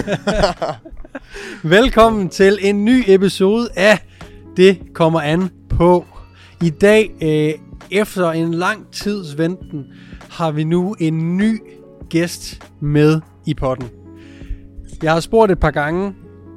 [1.62, 3.98] Velkommen til en ny episode af
[4.56, 6.06] Det kommer an på.
[6.62, 7.52] I dag, øh,
[7.90, 9.86] efter en lang tids venten,
[10.30, 11.60] har vi nu en ny
[12.08, 13.88] gæst med i potten.
[15.02, 16.14] Jeg har spurgt et par gange,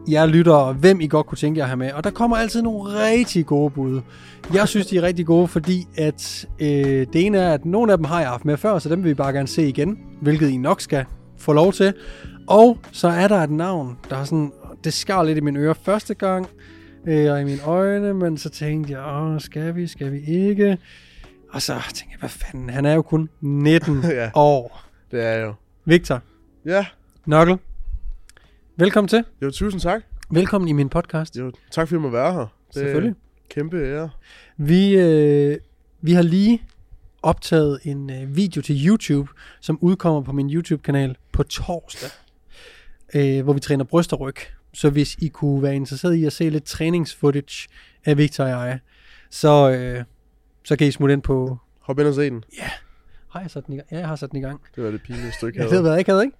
[0.07, 2.61] jeg lytter, hvem I godt kunne tænke jer at have med, og der kommer altid
[2.61, 4.01] nogle rigtig gode bud.
[4.53, 6.67] Jeg synes, de er rigtig gode, fordi at øh,
[7.13, 9.09] det ene er, at nogle af dem har jeg haft med før, så dem vil
[9.09, 11.05] vi bare gerne se igen, hvilket I nok skal
[11.37, 11.93] få lov til.
[12.47, 14.51] Og så er der et navn, der har sådan,
[14.83, 16.47] det skar lidt i mine ører første gang,
[17.07, 20.77] øh, og i mine øjne, men så tænkte jeg, åh, skal vi, skal vi ikke?
[21.49, 24.31] Og så tænkte jeg, hvad fanden, han er jo kun 19 Ja.
[24.35, 24.83] år.
[25.11, 25.53] Det er jo.
[25.85, 26.21] Victor,
[26.65, 26.85] Ja,
[27.25, 27.57] Nokkel,
[28.75, 29.23] velkommen til.
[29.41, 30.01] jo, tusind tak.
[30.31, 31.37] Velkommen i min podcast.
[31.37, 32.39] Jo, tak fordi jeg må være her.
[32.39, 33.09] Det Selvfølgelig.
[33.11, 34.09] Er kæmpe ære.
[34.57, 35.57] Vi, øh,
[36.01, 36.61] vi har lige
[37.23, 39.29] optaget en øh, video til YouTube,
[39.61, 42.09] som udkommer på min YouTube-kanal på torsdag,
[43.15, 44.35] øh, hvor vi træner bryst og ryg.
[44.73, 47.67] Så hvis I kunne være interesseret i at se lidt træningsfootage
[48.05, 48.79] af Victor og jeg,
[49.29, 50.03] så, øh,
[50.63, 51.57] så kan I smutte ind på...
[51.79, 52.43] Hop ind og se den.
[53.29, 53.87] Har jeg sat den i gang?
[53.91, 54.61] Ja, jeg har sat den i gang.
[54.75, 56.37] Det var det pinlige stykke Ja, det havde været ikke, havde ikke?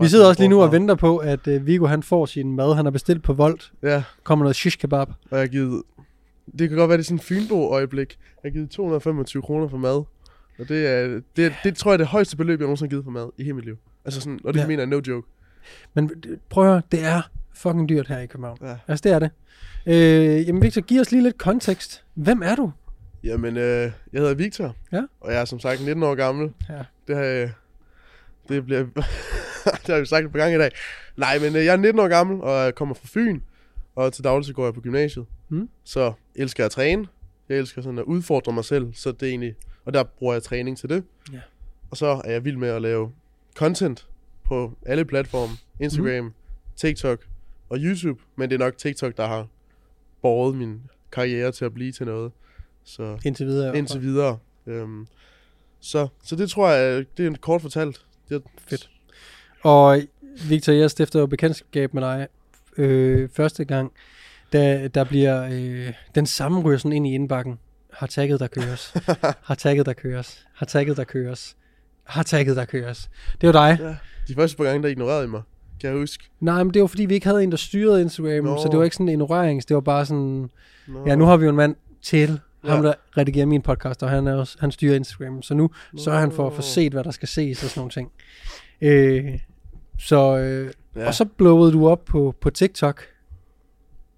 [0.00, 2.74] Vi sidder også lige nu og venter på, at øh, Viggo han får sin mad.
[2.74, 3.72] Han har bestilt på Volt.
[3.82, 5.08] Ja, Kommer noget shish kebab.
[5.08, 5.82] og jeg har givet...
[6.58, 8.18] Det kan godt være, det er sådan en Fynbo-øjeblik.
[8.44, 10.04] Jeg har givet 225 kroner for mad.
[10.58, 13.04] Og det er, det, det tror jeg er det højeste beløb, jeg nogensinde har givet
[13.04, 13.76] for mad i hele mit liv.
[14.04, 14.64] Altså sådan, og det Ja.
[14.64, 14.68] ja.
[14.68, 15.28] mener jeg no joke.
[15.94, 16.10] Men
[16.48, 17.22] prøv at høre, det er
[17.54, 18.58] fucking dyrt her i København.
[18.62, 18.76] Ja.
[18.88, 19.30] Altså, det er det.
[19.86, 22.04] Øh, jamen, Victor, giv os lige lidt kontekst.
[22.14, 22.72] Hvem er du?
[23.24, 24.76] Jamen, øh, jeg hedder Victor.
[24.92, 25.02] Ja.
[25.20, 26.52] Og jeg er som sagt 19 år gammel.
[26.68, 26.82] Ja.
[27.08, 27.50] Det har,
[28.48, 28.82] det bliver,
[29.86, 30.70] det har vi sagt et par gange i dag.
[31.16, 33.40] Nej, men øh, jeg er 19 år gammel, og jeg kommer fra Fyn.
[33.94, 35.26] Og til daglig så går jeg på gymnasiet.
[35.48, 35.68] Mm.
[35.84, 37.06] Så elsker jeg at træne.
[37.48, 39.54] Jeg elsker sådan at udfordre mig selv, så det er egentlig...
[39.84, 41.04] Og der bruger jeg træning til det.
[41.32, 41.40] Ja.
[41.90, 43.12] Og så er jeg vild med at lave
[43.56, 44.06] content
[44.48, 45.52] på alle platforme.
[45.80, 46.32] Instagram, mm.
[46.76, 47.26] TikTok
[47.68, 48.20] og YouTube.
[48.36, 49.46] Men det er nok TikTok, der har
[50.22, 52.32] båret min karriere til at blive til noget.
[52.84, 53.78] Så Indtil videre.
[53.78, 54.38] indtil videre.
[54.66, 55.06] Øhm,
[55.80, 58.04] så, så det tror jeg, det er en kort fortalt.
[58.28, 58.90] Det, Fedt.
[59.62, 60.02] Og
[60.48, 62.28] Victor, jeg stifter jo bekendtskab med dig
[62.76, 63.92] øh, første gang,
[64.52, 67.58] da der bliver øh, den samme ryger sådan ind i indbakken.
[67.92, 68.94] Har tagget der køres.
[69.48, 70.46] har tagget der køres.
[70.54, 71.56] Har tagget der køres.
[72.04, 73.10] Har tagget der køres.
[73.40, 73.78] Det var dig.
[73.80, 73.96] Ja.
[74.28, 75.42] De første par gange, der ignorerede I mig,
[75.80, 76.24] kan jeg huske.
[76.40, 78.56] Nej, men det var fordi, vi ikke havde en, der styrede Instagram, Nå.
[78.62, 79.68] så det var ikke sådan en ignorering.
[79.68, 80.50] Det var bare sådan,
[80.88, 81.04] Nå.
[81.06, 82.88] ja, nu har vi jo en mand til, ham Ja.
[82.88, 85.42] der redigerer min podcast, og han, er også, han styrer Instagram.
[85.42, 86.62] Så nu sørger han for at få Nå.
[86.62, 88.10] set, hvad der skal ses og sådan nogle ting.
[88.82, 89.38] Øh,
[89.98, 91.06] så, øh, ja.
[91.06, 93.02] Og så blowede du op på, på TikTok,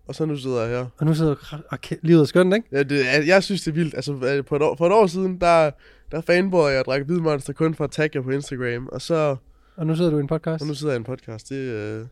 [0.08, 0.86] og så nu sidder jeg her.
[0.98, 2.68] og nu sidder du, og kæ- livet er skønt, ikke?
[2.72, 3.94] Ja, det, jeg, jeg synes, det er vildt.
[3.94, 5.70] Altså, øh, på et år, for et år siden, der,
[6.10, 8.88] der fanboyede jeg og drak hvid monster kun for at tagge jer på Instagram.
[8.92, 9.36] Og så
[9.78, 10.61] Og nu sidder du i en podcast.
[10.62, 11.49] og nu sidder jeg i en podcast.
[11.49, 12.06] Det, øh,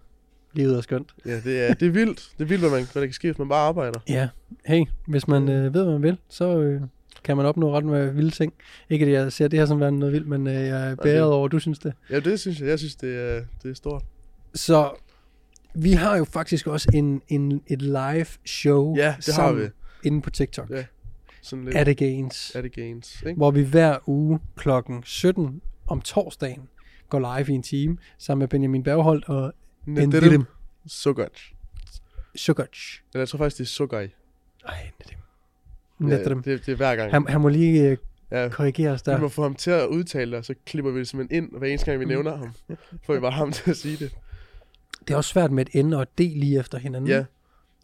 [0.53, 1.15] Livet er skønt.
[1.27, 2.31] ja, det, er, det er vildt.
[2.39, 4.01] Det er vildt, hvad, man, hvad der kan ske, hvis man bare arbejder.
[4.09, 4.29] Ja,
[4.67, 6.81] hey, hvis man øh, ved, hvad man vil, så øh,
[7.25, 8.53] kan man opnå ret med vilde ting.
[8.91, 11.23] Ikke at jeg ser det her som værende noget vildt, men øh, jeg er bæret
[11.33, 11.93] over, at du synes det.
[12.11, 12.69] Ja, det synes jeg.
[12.69, 14.03] Jeg synes, det er, det er stort.
[14.55, 14.91] Så
[15.75, 19.69] vi har jo faktisk også en, en, et live show Ja, det har sammen vi.
[20.05, 20.71] inde på TikTok.
[20.71, 20.85] Ja,
[21.43, 21.77] Sådan lidt.
[21.77, 22.53] At Gains.
[22.55, 23.37] Er det gains, ikke?
[23.37, 26.63] Hvor vi hver uge klokken 17 om torsdagen
[27.09, 29.53] går live i en time sammen med Benjamin Bergholdt og
[29.85, 30.45] Men Ndidim det er dem.
[30.87, 31.53] Så godt.
[32.37, 33.03] Sugarch.
[33.15, 34.09] Eller jeg tror faktisk, det er Sugaj.
[34.69, 35.19] Ej, Ndidim.
[35.99, 36.43] Ndidim.
[36.43, 37.11] Det, det er hver gang.
[37.11, 37.97] Han, han må lige øh,
[38.31, 38.49] ja.
[38.49, 39.19] korrigere os Vi der.
[39.19, 41.69] må få ham til at udtale det, og så klipper vi det simpelthen ind, hver
[41.69, 42.09] eneste gang vi Mm.
[42.09, 42.53] nævner ham.
[43.07, 44.15] Får vi bare ham til at sige det.
[45.09, 47.11] Det er også svært med et N og et D lige efter hinanden.
[47.11, 47.25] Ja.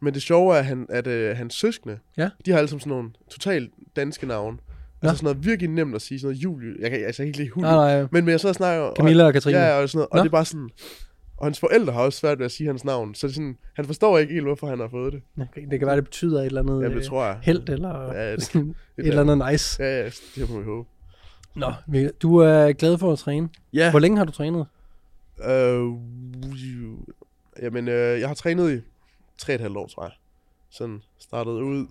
[0.01, 2.31] Men det sjove er, at, han, at øh, hans søskende, Ja.
[2.47, 4.59] de har alle sammen sådan nogle totalt danske navne.
[5.03, 5.09] Nå.
[5.09, 6.75] Altså sådan noget virkelig nemt at sige, sådan noget Julie.
[6.81, 7.63] Jeg kan altså ikke lide Julie.
[7.63, 8.01] Nej, nej.
[8.13, 9.59] Men, men jeg så snakker og, Camilla og Katrine.
[9.59, 10.09] Ja, og sådan noget.
[10.11, 10.23] Og Nå.
[10.23, 10.71] det er bare sådan...
[11.37, 13.15] Og hans forældre har også svært ved at sige hans navn.
[13.15, 15.23] Så det er sådan, han forstår ikke helt, hvorfor han har fået det.
[15.41, 17.39] Okay, Det kan være, det betyder et eller andet Ja, øh, det tror jeg.
[17.43, 19.83] held eller Ja, det- sådan et eller andet nice.
[19.83, 20.05] Ja, ja,
[20.37, 20.89] det må vi håbe.
[21.57, 21.73] Nå,
[22.23, 23.49] du er glad for at træne.
[23.73, 23.91] Ja.
[23.91, 24.67] Hvor længe har du trænet?
[25.45, 25.89] Øh,
[27.63, 28.81] jamen, øh, jeg har trænet i
[29.39, 30.13] tre og et halvt år, tror jeg.
[30.71, 31.87] Sådan startede ud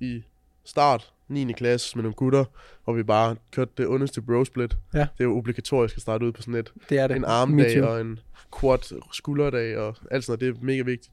[0.00, 0.22] i
[0.64, 1.52] start 9.
[1.52, 2.44] klasse med nogle gutter,
[2.84, 4.76] hvor vi bare kørte det underste bro split.
[4.94, 4.98] Ja.
[4.98, 7.16] Det er jo obligatorisk at starte ud på sådan et, Det er det.
[7.16, 8.18] en armdag og en
[8.60, 10.54] quad skulderdag og alt sådan noget.
[10.56, 11.12] Det er mega vigtigt.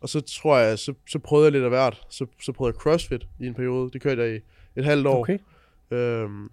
[0.00, 2.00] Og så tror jeg, så, så prøvede jeg lidt af hvert.
[2.10, 3.90] Så, så prøvede jeg CrossFit i en periode.
[3.90, 4.40] Det kørte jeg i
[4.76, 5.20] et halvt år.
[5.20, 5.38] Okay.
[5.90, 6.50] Øhm,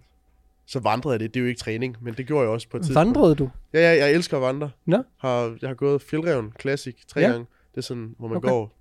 [0.66, 1.34] så vandrede jeg det.
[1.34, 3.06] Det er jo ikke træning, men det gjorde jeg også på et tidspunkt.
[3.06, 3.50] Vandrede du?
[3.72, 4.70] Ja, ja, jeg elsker at vandre.
[4.86, 5.02] Nå.
[5.18, 7.26] Har, jeg har gået Fjeldreven Classic tre Ja.
[7.30, 7.46] gange.
[7.70, 8.48] Det er sådan, hvor man Okay.
[8.48, 8.78] går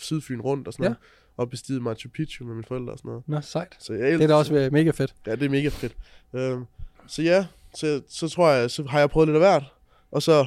[0.00, 0.88] Sydfyn rundt og sådan Ja.
[0.88, 0.98] noget.
[1.36, 3.22] Og bestiget Machu Picchu med mine forældre og sådan noget.
[3.26, 3.76] Nå, sejt.
[3.78, 5.14] Så jeg Det er da også mega fedt.
[5.26, 5.96] Ja, det er mega fedt.
[6.34, 6.64] Øhm,
[7.06, 9.64] så ja, så, så tror jeg, så har jeg prøvet lidt af hvert.
[10.10, 10.46] Og så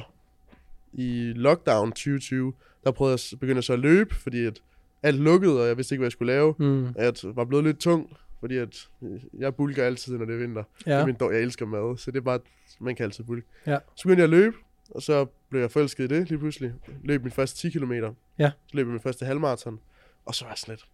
[0.92, 2.52] i lockdown 2020,
[2.84, 4.62] der prøvede jeg, begyndte jeg så at løbe, fordi at
[5.02, 6.54] alt lukkede, og jeg vidste ikke, hvad jeg skulle lave.
[6.58, 6.88] Mm.
[6.96, 10.62] Jeg var blevet lidt tung, fordi at øh, jeg bulker altid, når det er vinter.
[10.86, 11.06] Ja.
[11.06, 12.38] Min dår, jeg elsker mad, så det er bare,
[12.80, 13.46] man kan altid bulke.
[13.66, 13.78] Ja.
[13.94, 14.56] Så begyndte jeg at løbe,
[14.90, 16.72] og så blev jeg forelsket i det lige pludselig.
[17.04, 17.92] Løb min første 10 km.
[17.92, 18.50] Ja.
[18.66, 19.80] Så løb jeg min første halvmarathon.
[20.24, 20.86] Og så var jeg sådan lidt,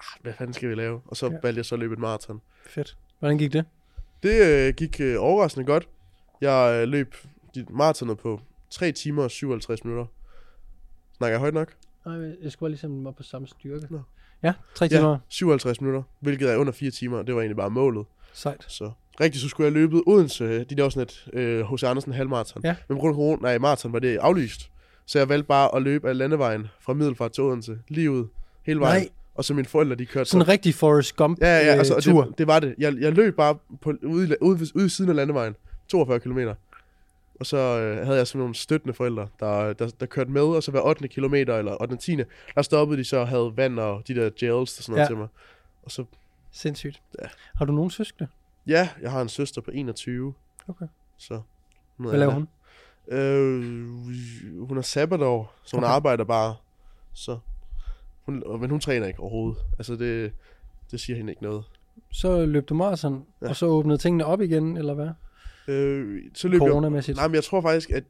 [0.00, 1.00] ah, hvad fanden skal vi lave?
[1.06, 1.32] Og så Ja.
[1.42, 2.40] valgte jeg så at løbe et maraton.
[2.66, 2.96] Fedt.
[3.18, 3.64] Hvordan gik det?
[4.22, 5.88] Det øh, gik øh, overraskende godt.
[6.40, 7.14] Jeg øh, løb
[7.54, 8.40] de maratonet på
[8.70, 10.06] 3 timer og 57 minutter.
[11.16, 11.74] Snakker jeg højt nok?
[12.06, 13.86] Nej, jeg skulle bare ligesom var på samme styrke.
[13.90, 14.00] Nå.
[14.42, 15.10] Ja, tre timer.
[15.10, 17.22] Ja, 57 minutter, hvilket er under 4 timer.
[17.22, 18.06] Det var egentlig bare målet.
[18.32, 18.64] Sejt.
[18.68, 18.90] Så
[19.20, 20.64] rigtigt, så skulle jeg løbet Odense.
[20.64, 21.82] De der sådan et øh, H.C.
[21.84, 22.62] Andersen halvmarathon.
[22.64, 22.76] Ja.
[22.88, 24.70] Men på grund af corona, nej, maraton var det aflyst.
[25.06, 27.78] Så jeg valgte bare at løbe af landevejen fra Middelfart til Odense.
[27.88, 28.26] Lige ud.
[28.62, 29.02] Hele vejen.
[29.02, 31.92] Nej, Og så mine forældre, de kørte sådan en rigtig Forrest Gump Ja, ja, altså,
[31.92, 32.24] øh, og tur.
[32.24, 32.74] det, det, var det.
[32.78, 35.56] Jeg, jeg løb bare på, ude, ude, ude, siden af landevejen.
[35.88, 36.38] 42 km.
[37.40, 40.62] Og så øh, havde jeg sådan nogle støttende forældre, der, der, der kørte med, og
[40.62, 41.08] så hver 8.
[41.08, 41.96] kilometer, eller 8.
[41.96, 42.16] 10.
[42.54, 45.06] der stoppede de så og havde vand og de der gels og sådan noget Ja.
[45.06, 45.28] til mig.
[45.82, 46.04] Og så,
[46.52, 47.02] Sindssygt.
[47.22, 47.26] Ja.
[47.54, 48.28] Har du nogen søskende?
[48.66, 50.34] ja, jeg har en søster på 21.
[50.68, 50.86] Okay.
[51.18, 51.40] Så,
[51.96, 52.48] Hvad laver hun?
[53.08, 53.62] Øh,
[54.68, 55.92] hun er sabbatår, så hun Okay.
[55.94, 56.54] arbejder bare.
[57.14, 57.38] Så,
[58.24, 59.58] hun, men hun træner ikke overhovedet.
[59.78, 60.32] Altså det,
[60.90, 61.64] det siger hende ikke noget.
[62.12, 63.48] Så løb du maraton, ja.
[63.48, 65.08] Og så åbnede tingene op igen, eller hvad?
[65.68, 66.72] Øh, så løb jeg.
[67.16, 68.04] Nej, men jeg tror faktisk, at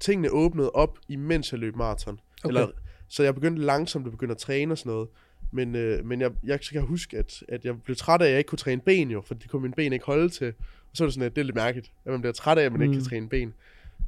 [0.00, 2.20] tingene åbnede op, imens jeg løb maraton.
[2.44, 2.48] Okay.
[2.48, 2.66] Eller,
[3.08, 5.08] så jeg begyndte langsomt at begynde at træne og sådan noget.
[5.50, 8.24] Men, øh, men jeg, jeg så kan jeg huske, at, at jeg blev træt af,
[8.24, 10.48] at jeg ikke kunne træne ben jo, for det kunne mine ben ikke holde til.
[10.90, 12.62] Og så er det sådan, at det er lidt mærkeligt, at man bliver træt af,
[12.64, 12.82] at man mm.
[12.82, 13.00] ikke Mm.
[13.00, 13.54] kan træne ben.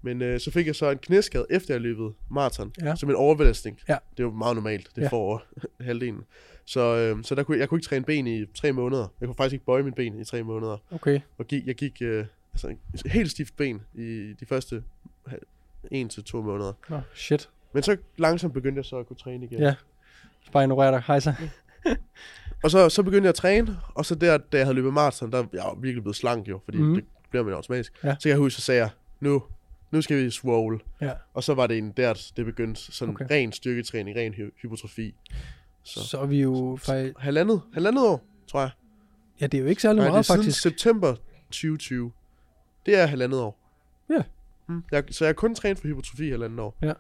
[0.05, 2.97] Men øh, så fik jeg så en knæskade, efter jeg løbet maraton, Ja.
[2.97, 3.81] som en overbelastning.
[3.89, 3.97] Ja.
[4.11, 5.09] Det er jo meget normalt, det Ja.
[5.09, 5.43] får
[5.81, 6.23] halvdelen.
[6.65, 9.09] Så, øh, så der kunne, jeg kunne ikke træne ben i tre måneder.
[9.21, 10.77] Jeg kunne faktisk ikke bøje mine ben i tre måneder.
[10.91, 11.21] Okay.
[11.39, 14.83] Og gik, jeg gik øh, altså, en helt stift ben i de første
[15.91, 16.73] en til to måneder.
[16.89, 17.49] Nå, shit.
[17.73, 19.59] Men så langsomt begyndte jeg så at kunne træne igen.
[19.59, 19.75] Ja.
[20.53, 21.03] Bare ignorer dig.
[21.07, 21.35] Hej så.
[22.63, 25.33] Og så, så begyndte jeg at træne, og så der, da jeg havde løbet maraton,
[25.33, 26.95] der jeg var virkelig blevet slank jo, fordi mm.
[26.95, 27.93] det bliver man automatisk.
[28.05, 28.17] Ja.
[28.21, 28.91] Så jeg huske, så sagde jeg,
[29.21, 29.43] nu,
[29.95, 30.79] nu skal vi swole.
[31.01, 31.11] Ja.
[31.35, 33.27] Og så var det en der, det begyndte sådan Okay.
[33.31, 35.15] ren styrketræning, ren hy- hypotrofi.
[35.85, 36.07] Så.
[36.09, 36.19] Så.
[36.19, 37.15] er vi jo faktisk...
[37.19, 38.71] Halvandet, halvandet år, tror jeg.
[39.41, 40.61] Ja, det er jo ikke særlig Nej, det er meget, siden faktisk.
[40.61, 41.15] september
[41.51, 42.13] 2020.
[42.87, 43.59] Det er halvandet år.
[44.11, 44.23] Ja.
[44.69, 44.83] Mm.
[44.93, 46.77] Jeg, så jeg har kun trænet for hypotrofi halvandet år.
[46.83, 46.93] Ja.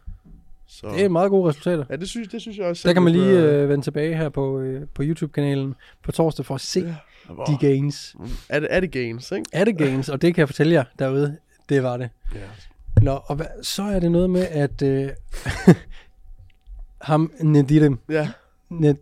[0.67, 0.88] Så.
[0.88, 1.85] Det er meget gode resultater.
[1.90, 2.88] Ja, det synes, det synes jeg også.
[2.88, 6.47] Der kan man lige øh, øh, vende tilbage her på, øh, på YouTube-kanalen på torsdag
[6.47, 6.94] for at se Ja.
[7.35, 8.17] Hvor- de gains.
[8.49, 9.44] Er det, er det gains, ikke?
[9.52, 10.08] Er det gains?
[10.08, 11.37] Og det kan jeg fortælle jer derude.
[11.69, 12.11] Det var det.
[12.35, 12.40] Ja.
[13.02, 15.08] Nå, og hvad, så er det noget med, at øh,
[17.02, 18.29] ham, Nedirim, Ja,
[18.70, 18.94] Ned,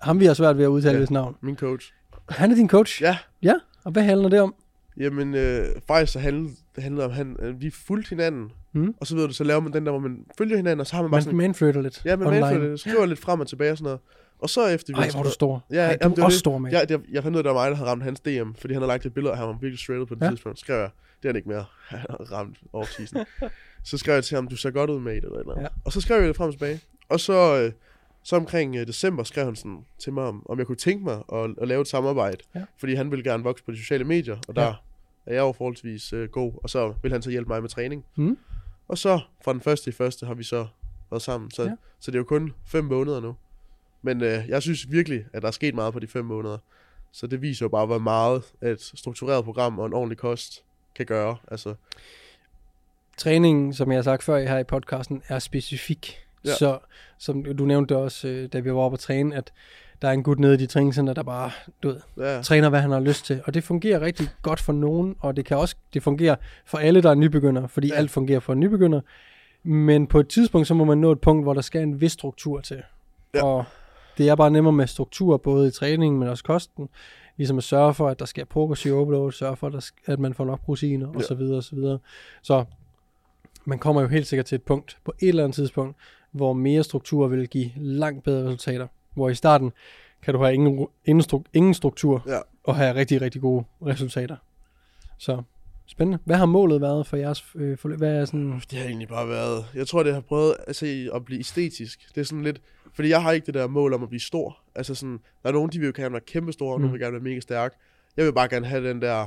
[0.00, 1.00] ham vi har svært ved at udtale Ja.
[1.00, 1.06] ja.
[1.10, 1.36] navn.
[1.40, 1.92] min coach.
[2.28, 3.02] Han er din coach?
[3.02, 3.54] Ja, Ja,
[3.84, 4.54] og hvad handler det om?
[4.96, 8.50] jamen øh, faktisk så handlede det handlede om, han, øh, vi fulgte hinanden.
[8.72, 8.94] Mm.
[9.00, 10.94] Og så ved du, så laver man den der, hvor man følger hinanden, og så
[10.96, 11.36] har man bare Man, sådan...
[11.36, 14.00] man flytter lidt Ja, man manflytter det, skriver lidt frem og tilbage og sådan noget.
[14.38, 15.64] Og så efter vi Ej, hvor du stor.
[15.70, 16.40] Ja, Ej, jamen, du det er også det.
[16.40, 16.74] stor, mand.
[16.74, 18.52] Ja, det, jeg fandt ud af, at det var mig, der havde ramt hans DM,
[18.58, 20.30] fordi han havde lagt et billede af ham, han var virkelig shredded på det ja.
[20.30, 20.58] tidspunkt.
[20.58, 20.90] Så skrev jeg,
[21.24, 21.64] det er han ikke mere.
[21.88, 23.24] Han har ramt off-season.
[23.90, 25.62] så skrev jeg til ham, du ser godt ud, mate, eller et eller andet.
[25.62, 25.68] Ja.
[25.84, 26.80] Og så skrev jeg det frem og tilbage.
[27.08, 27.72] Og så, øh,
[28.22, 31.22] så omkring øh, december skrev han sådan til mig, om, om jeg kunne tænke mig
[31.32, 32.38] at, at lave et samarbejde.
[32.54, 32.64] Ja.
[32.78, 34.72] Fordi han ville gerne vokse på de sociale medier, og der Ja.
[35.26, 36.52] er jeg jo forholdsvis øh, god.
[36.62, 38.04] Og så vil han så hjælpe mig med træning.
[38.16, 38.38] Mm.
[38.88, 40.66] Og så fra den første i første har vi så
[41.10, 41.50] været sammen.
[41.50, 41.70] Så, ja.
[42.00, 43.36] så det er jo kun fem måneder nu.
[44.02, 46.58] Men øh, jeg synes virkelig, at der er sket meget på de fem måneder.
[47.12, 51.06] Så det viser jo bare, hvor meget et struktureret program og en ordentlig kost kan
[51.06, 51.36] gøre.
[51.50, 51.74] Altså,
[53.16, 56.18] Træningen, som jeg har sagt før her i podcasten, er specifik.
[56.44, 56.54] Ja.
[56.54, 56.78] Så
[57.18, 59.52] som du nævnte også, øh, da vi var oppe at træne, at
[60.02, 61.50] der er en gut nede i de træningscenter, der bare
[61.82, 63.42] du ved, ja, træner, hvad han har lyst til.
[63.44, 67.02] Og det fungerer rigtig godt for nogen, og det kan også det fungerer for alle,
[67.02, 67.88] der er nybegynder, fordi.
[67.88, 67.94] Ja.
[67.94, 69.00] alt fungerer for en nybegynder.
[69.62, 72.12] Men på et tidspunkt, så må man nå et punkt, hvor der skal en vis
[72.12, 72.82] struktur til.
[73.34, 73.44] Ja.
[73.44, 73.64] Og
[74.18, 76.88] det er bare nemmere med struktur, både i træningen, men også kosten.
[77.36, 80.34] Ligesom at sørge for, at der sker progressiv overload, sørge for, at, der, at man
[80.34, 81.22] får nok proteiner, og Ja.
[81.22, 81.98] så videre, og så videre.
[82.42, 82.64] Så
[83.64, 85.96] man kommer jo helt sikkert til et punkt, på et eller andet tidspunkt,
[86.32, 88.86] hvor mere struktur vil give langt bedre resultater.
[89.14, 89.72] Hvor i starten
[90.22, 92.38] kan du have ingen, ingen, stru- ingen struktur, ja.
[92.64, 94.36] og have rigtig, rigtig gode resultater.
[95.18, 95.42] Så
[95.86, 96.18] spændende.
[96.24, 97.98] Hvad har målet været for jeres øh, forløb?
[97.98, 98.62] Hvad er sådan...
[98.70, 99.64] Det har egentlig bare været...
[99.74, 102.08] Jeg tror, det har prøvet altså, at blive æstetisk.
[102.14, 102.60] Det er sådan lidt...
[102.94, 104.58] Fordi jeg har ikke det der mål om at blive stor.
[104.74, 105.18] Altså sådan...
[105.42, 106.82] Der er nogen, de vil jo gerne være kæmpe store, og Mm.
[106.82, 107.74] nogle vil gerne være mega stærk.
[108.16, 109.26] Jeg vil bare gerne have den der...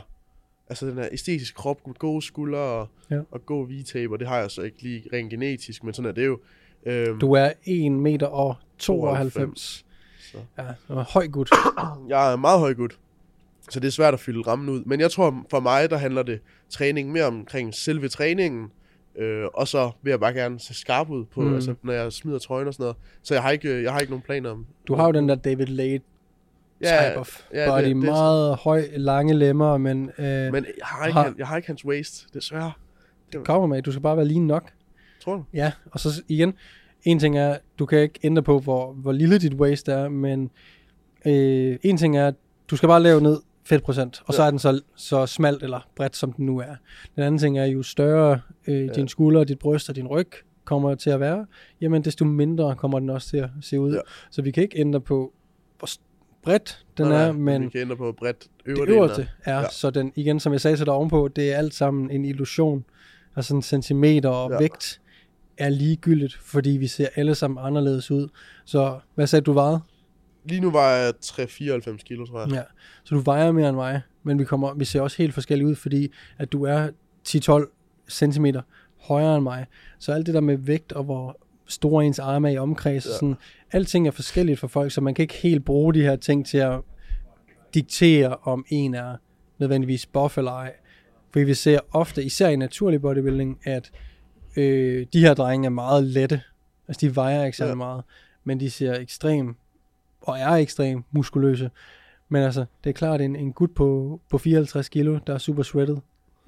[0.69, 3.19] Altså den der æstetiske krop med gode skuldre og, Ja.
[3.31, 6.13] og god V-tape, og det har jeg så ikke lige rent genetisk, men sådan er
[6.13, 6.39] det jo.
[6.85, 9.85] Øhm, Du er 1 meter og 92.
[10.31, 10.37] Så.
[10.57, 11.49] Ja, du er høj gut.
[12.09, 12.97] Jeg er meget høj gut,
[13.69, 14.83] så det er svært at fylde rammen ud.
[14.85, 18.71] Men jeg tror, for mig, der handler det træning mere omkring selve træningen,
[19.19, 21.55] Øh, og så vil jeg bare gerne se skarp ud på, Mm.
[21.55, 22.95] altså, når jeg smider trøjen og sådan noget.
[23.23, 24.65] Så jeg har ikke, øh, jeg har ikke nogen planer om...
[24.87, 26.03] Du har jo den der David Late
[26.81, 27.77] ja, type of ja, body.
[27.77, 31.47] det- det er meget høj, lange lemmer, men, øh, men jeg har, ikke, Har- jeg
[31.47, 32.71] har ikke hans waist, desværre.
[33.45, 34.71] kommer med, du skal bare være lige nok.
[35.23, 35.43] Tror du?
[35.53, 36.53] Ja, og så igen,
[37.03, 40.49] en ting er, du kan ikke ændre på, hvor, hvor lille dit waist er, men
[41.25, 42.31] øh, en ting er,
[42.71, 44.45] du skal bare lave ned fedtprocent, og så Ja.
[44.47, 46.75] er den så, så smalt eller bredt, som den nu er.
[47.15, 48.93] Den anden ting er, jo større øh, ja.
[48.93, 50.27] din skulder, dit bryst og din ryg
[50.65, 51.45] kommer til at være,
[51.81, 53.93] jamen desto mindre kommer den også til at se ud.
[53.93, 53.99] Ja.
[54.31, 55.33] Så vi kan ikke ændre på,
[55.79, 55.89] hvor
[56.43, 59.69] bredt den Nej, er, men Vi kan ændre på bredt det øvre øverste er, ja.
[59.69, 62.85] Så den, igen, som jeg sagde til dig ovenpå, det er alt sammen en illusion.
[63.35, 64.57] Altså en centimeter og ja.
[64.57, 65.01] Vægt
[65.57, 68.27] er ligegyldigt, fordi vi ser alle sammen anderledes ud.
[68.65, 69.79] Så hvad sagde du, du vejede?
[70.47, 72.51] Lige nu var jeg 3-94 kilo, tror jeg.
[72.51, 72.63] Ja.
[73.03, 75.75] Så du vejer mere end mig, men vi, kommer, vi ser også helt forskellige ud,
[75.75, 76.89] fordi at du er
[77.27, 77.71] 10-12
[78.09, 78.45] cm
[79.01, 79.65] højere end mig.
[79.99, 83.11] Så alt det der med vægt og hvor store ens arme er i omkreds, ja.
[83.11, 83.35] Sådan,
[83.71, 86.57] alting er forskelligt for folk, så man kan ikke helt bruge de her ting til
[86.57, 86.79] at
[87.73, 89.15] diktere, om en er
[89.57, 90.73] nødvendigvis buff eller ej.
[91.31, 93.91] Fordi vi ser ofte, især i naturlig bodybuilding, at
[94.57, 96.41] øh, de her drenge er meget lette.
[96.87, 97.75] Altså de vejer ikke særlig ja.
[97.75, 98.03] Meget,
[98.43, 99.55] men de ser ekstrem
[100.27, 101.71] og er ekstrem muskuløse.
[102.29, 105.63] Men altså, det er klart, en, en gut på, på 54 kilo, der er super
[105.63, 105.97] shredded,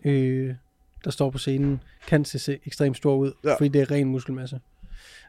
[0.05, 0.55] øh,
[1.03, 3.53] der står på scenen, kan se, se ekstremt stor ud, ja.
[3.53, 4.61] Fordi det er ren muskelmasse.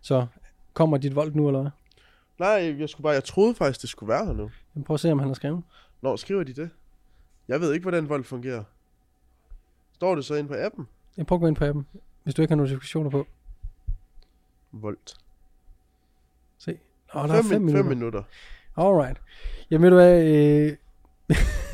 [0.03, 0.27] Så
[0.75, 1.71] kommer dit vold nu, eller hvad?
[2.39, 4.51] Nej, jeg, skulle bare, jeg troede faktisk, det skulle være her nu.
[4.75, 5.63] Jamen, Prøv at se, om han har skrevet.
[6.03, 6.71] Nå, skriver de det?
[7.49, 8.65] Jeg ved ikke, hvordan vold fungerer.
[9.93, 10.89] Står det så inde på appen?
[11.17, 11.87] Jeg prøver at gå ind på appen,
[12.23, 13.27] hvis du ikke har notifikationer på.
[14.73, 15.17] Voldt.
[16.59, 16.79] Se.
[17.15, 17.83] Åh, der er 5 fem, minutter.
[17.83, 18.23] fem minutter.
[18.77, 19.19] Alright.
[19.71, 20.73] Jamen ved du hvad, øh,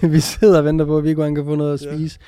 [0.12, 1.94] vi sidder og venter på, at Viggo kan få noget at Ja.
[1.96, 2.18] spise.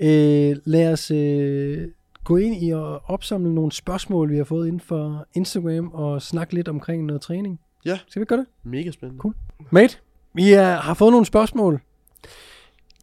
[0.00, 1.88] Øh, lad os øh,
[2.24, 6.54] gå ind i og opsamle nogle spørgsmål, vi har fået inden for Instagram, og snakke
[6.54, 7.60] lidt omkring noget træning.
[7.84, 7.98] Ja.
[8.08, 8.46] Skal vi gøre det?
[8.64, 9.20] Mega spændende.
[9.20, 9.34] Cool.
[9.70, 9.96] Mate,
[10.34, 11.80] vi er, har fået nogle spørgsmål.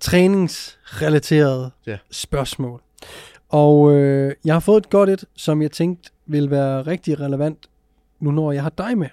[0.01, 1.97] Træningsrelaterede Ja.
[2.11, 2.81] spørgsmål.
[3.49, 7.69] Og øh, jeg har fået et godt et, som jeg tænkte vil være rigtig relevant,
[8.19, 9.07] nu når jeg har dig med.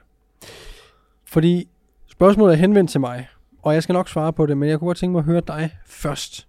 [1.25, 1.69] Fordi
[2.07, 3.29] spørgsmålet er henvendt til mig,
[3.63, 5.43] og jeg skal nok svare på det, men jeg kunne godt tænke mig at høre
[5.47, 6.47] dig først.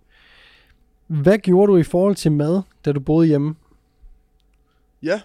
[1.08, 3.56] Hvad gjorde du i forhold til mad, da du boede hjemme?
[5.04, 5.22] Ja,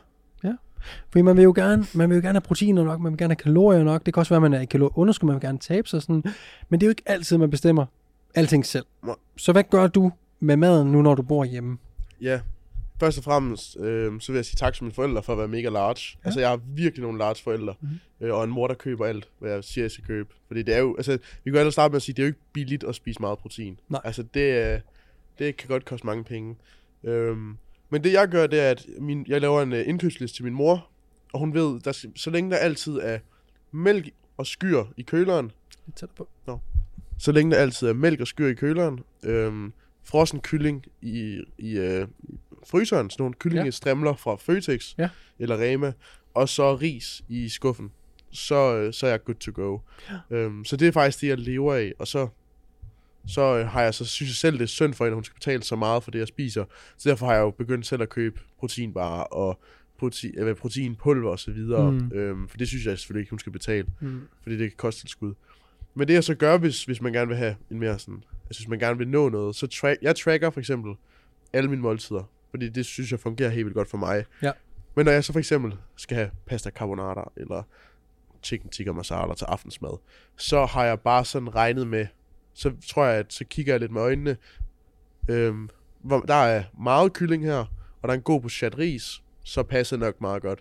[1.11, 3.33] Fordi man vil jo gerne, man vil jo gerne have proteiner nok, man vil gerne
[3.33, 4.07] have kalorier nok.
[4.07, 6.25] Det kan også være, at man er i kalorieunderskud, man vil gerne tabe sig sådan.
[6.69, 7.87] Men det er jo ikke altid, man bestemmer
[8.35, 8.85] alting selv.
[9.37, 11.79] Så hvad gør du med maden nu, når du bor hjemme?
[12.21, 12.41] ja.
[13.01, 15.49] Først og fremmest, øh, så vil jeg sige tak til mine forældre for at være
[15.49, 16.19] mega large.
[16.25, 16.27] Ja.
[16.29, 17.75] Altså, jeg har virkelig nogle large forældre.
[17.81, 17.91] Mhm.
[17.91, 18.27] Mm-hmm.
[18.27, 20.29] Øh, og en mor, der køber alt, hvad jeg siger, jeg skal købe.
[20.47, 22.29] Fordi det er jo, altså, vi kan jo starte med at sige, det er jo
[22.31, 23.79] ikke billigt at spise meget protein.
[23.89, 24.01] Nej.
[24.05, 24.81] Altså, det, er-
[25.39, 26.57] det kan godt koste mange penge.
[27.05, 27.57] Øhm,
[27.91, 30.55] men det jeg gør, det er, at min, jeg laver en uh, indkøbsliste til min
[30.55, 30.89] mor,
[31.33, 33.19] og hun ved, der, så længe der altid er
[33.73, 35.51] mælk og skyr i køleren,
[35.97, 36.61] tættere på.
[37.19, 39.73] så længe der altid er mælk og skyr i køleren, øhm,
[40.05, 45.09] frossen kylling i, i, øh, i fryseren, sådan nogle kyllingestrimler fra Føtex Ja.
[45.39, 45.93] eller Rema,
[46.35, 47.93] og så ris i skuffen,
[48.33, 49.79] så, øh, så er jeg good to go.
[50.31, 50.37] Ja.
[50.37, 52.29] Øhm, så det er faktisk det, jeg lever af, og så,
[53.27, 55.25] så øh, har jeg så synes jeg selv, det er synd for hende, at hun
[55.25, 56.65] skal betale så meget for det, jeg spiser.
[56.97, 59.61] Så derfor har jeg jo begyndt selv at købe proteinbarer og
[59.99, 62.13] protein, øh, proteinpulver og så videre, Mm.
[62.15, 64.21] øhm, for det synes jeg selvfølgelig ikke, hun skal betale Mm.
[64.43, 65.35] fordi det kan koste et skud.
[65.95, 68.61] Men det jeg så gør, hvis, hvis man gerne vil have en mere sådan, altså
[68.63, 70.93] hvis man gerne vil nå noget, så track, jeg tracker for eksempel
[71.53, 74.25] alle mine måltider, fordi det synes jeg fungerer helt vildt godt for mig.
[74.43, 74.53] Ja.
[74.95, 77.63] Men når jeg så for eksempel skal have pasta carbonara, eller
[78.43, 79.99] chicken tikka masala til aftensmad,
[80.37, 82.07] så har jeg bare sådan regnet med,
[82.55, 84.37] så tror jeg, at så kigger jeg lidt med øjnene,
[85.29, 85.69] øhm,
[86.09, 87.59] der er meget kylling her,
[88.03, 90.59] og der er en god portion ris, så passer det nok meget godt.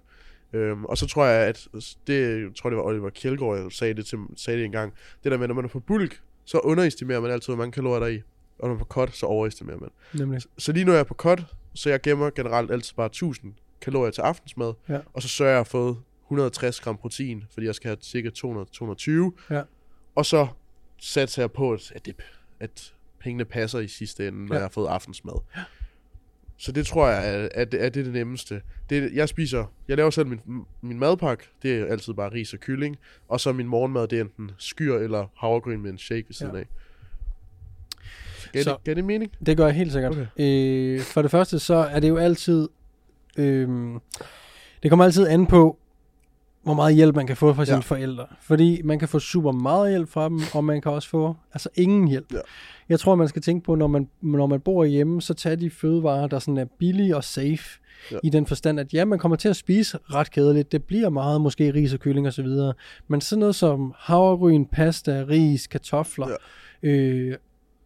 [0.54, 1.68] Øhm, og så tror jeg, at
[2.08, 4.94] det jeg tror det var Oliver Kjeldgaard, der sagde det, til, sagde det engang.
[5.24, 8.00] Det der med, når man er på bulk, så underestimerer man altid, hvor mange kalorier
[8.00, 8.22] der er i.
[8.60, 9.90] Og når man er på cut, så overestimerer man.
[10.14, 10.42] Nemlig.
[10.58, 14.12] Så lige nu er jeg på cut, så jeg gemmer generelt altid bare 1000 kalorier
[14.12, 14.74] til aftensmad.
[14.90, 15.00] Ja.
[15.14, 19.54] Og så sørger jeg for 160 gram protein, fordi jeg skal have cirka 200-220.
[19.56, 19.62] Ja.
[20.16, 20.48] Og så
[20.98, 22.16] satser jeg på, at, at, det,
[22.60, 24.60] at pengene passer i sidste ende, når Ja.
[24.60, 25.42] jeg har fået aftensmad.
[26.58, 28.62] Så det tror jeg, er, er, det, er det nemmeste.
[28.90, 30.40] Det, jeg spiser, jeg laver selv min,
[30.82, 32.98] min madpakke, det er altid bare ris og kylling.
[33.28, 36.54] Og så min morgenmad, det er enten skyr eller havregryn med en shake ved siden
[36.56, 36.60] Ja.
[36.60, 36.68] af.
[38.54, 39.32] Gav, Så- det, gav det mening?
[39.46, 40.12] Det gør jeg helt sikkert.
[40.12, 40.26] Okay.
[40.38, 42.70] Øh, for det første, så er det jo altid...
[43.38, 43.70] Øh,
[44.84, 45.78] det kommer altid an på,
[46.64, 47.82] hvor meget hjælp man kan få fra sine Ja.
[47.82, 48.26] forældre.
[48.42, 51.70] Fordi man kan få super meget hjælp fra dem, og man kan også få altså
[51.76, 52.34] ingen hjælp.
[52.34, 52.38] Ja.
[52.90, 55.70] Jeg tror, man skal tænke på, når man, når man bor hjemme, så tag de
[55.70, 57.80] fødevarer, der sådan er billige og safe.
[58.12, 58.18] Ja.
[58.24, 60.72] I den forstand, at ja, man kommer til at spise ret kedeligt.
[60.72, 62.74] Det bliver meget måske ris og kylling og så videre.
[63.08, 66.28] Men sådan noget som havregryn, pasta, ris, kartofler
[66.84, 66.90] ja.
[66.90, 67.38] øh,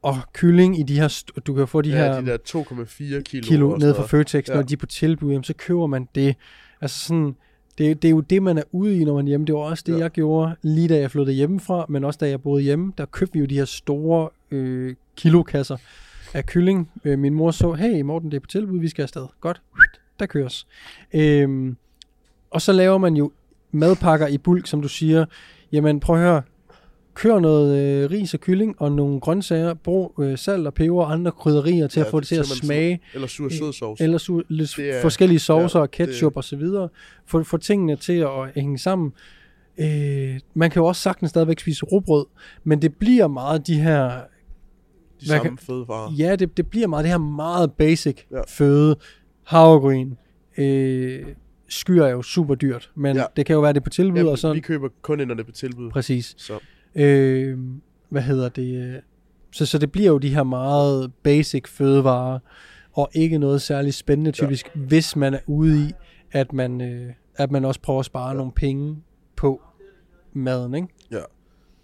[0.03, 1.23] og kylling i de her...
[1.47, 3.43] Du kan få de ja, her de der 2,4 kilo.
[3.43, 4.53] kilo ned fra Føtex, Ja.
[4.55, 6.35] når de er på tilbud, jamen, så køber man det.
[6.81, 7.35] Altså sådan,
[7.77, 9.45] det, det er jo det, man er ude i, når man er hjemme.
[9.45, 9.97] Det var også det, Ja.
[9.97, 12.93] jeg gjorde, lige da jeg flyttede hjemmefra, men også da jeg boede hjemme.
[12.97, 15.77] Der købte vi jo de her store øh, kilokasser
[16.33, 16.91] af kylling.
[17.05, 19.25] Øh, min mor så, hey Morten, det er på tilbud, vi skal afsted.
[19.41, 19.61] Godt,
[20.19, 20.67] der køres.
[21.13, 21.75] Øhm,
[22.51, 23.31] og så laver man jo
[23.71, 25.25] madpakker i bulk, som du siger.
[25.71, 26.41] Jamen prøv at høre,
[27.13, 31.11] kør noget øh, ris og kylling og nogle grøntsager, brug øh, salt og peber og
[31.11, 32.99] andre krydderier til Ja, at få det til at smage.
[33.13, 34.01] Eller sur sødsovs.
[34.01, 36.89] Eller su- lidt Det er- forskellige saucer, ja, ja, ketchup og så videre.
[37.25, 39.13] Få, få tingene til at hænge sammen.
[39.77, 42.25] Øh, man kan jo også sagtens stadigvæk spise rugbrød,
[42.63, 44.11] men det bliver meget de her,
[45.21, 46.13] De samme kan- fødevarer.
[46.17, 48.41] ja, det, det bliver meget det her meget basic Ja.
[48.47, 48.95] føde.
[49.43, 50.11] Havregryn,
[50.57, 51.25] øh,
[51.69, 53.23] skyr er jo super dyrt, men Ja.
[53.35, 54.55] det kan jo være det på tilbud Jamen, og sådan.
[54.55, 55.89] vi køber kun ind, når det er på tilbud.
[55.91, 56.33] Præcis.
[56.37, 56.53] Så
[56.95, 57.59] Øh,
[58.09, 58.75] hvad hedder det?
[58.75, 59.01] øh,
[59.51, 62.39] Så, så det bliver jo de her meget basic fødevarer,
[62.93, 64.79] og ikke noget særligt spændende typisk, ja.
[64.81, 65.91] hvis man er ude i,
[66.31, 68.33] at man, øh, at man også prøver at spare ja.
[68.33, 68.97] nogle penge
[69.35, 69.61] på
[70.33, 70.87] maden, ikke?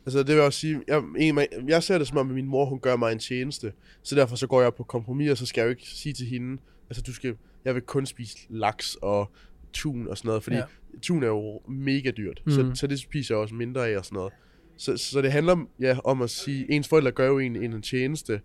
[0.05, 2.45] Altså det vil jeg også sige, jeg, en, jeg ser det som om, at min
[2.47, 3.71] mor, hun gør mig en tjeneste.
[4.03, 6.25] Så derfor så går jeg på kompromis, og så skal jeg jo ikke sige til
[6.25, 7.35] hende, altså du skal,
[7.65, 9.31] jeg vil kun spise laks og
[9.73, 10.61] tun og sådan noget, fordi ja.
[10.93, 10.99] Ja.
[11.01, 12.51] tun er jo mega dyrt, mm.
[12.51, 14.33] så, så det spiser jeg også mindre af og sådan noget.
[14.81, 17.74] Så, så det handler om, ja, om at sige, ens forældre gør jo en, en,
[17.74, 18.41] en tjeneste,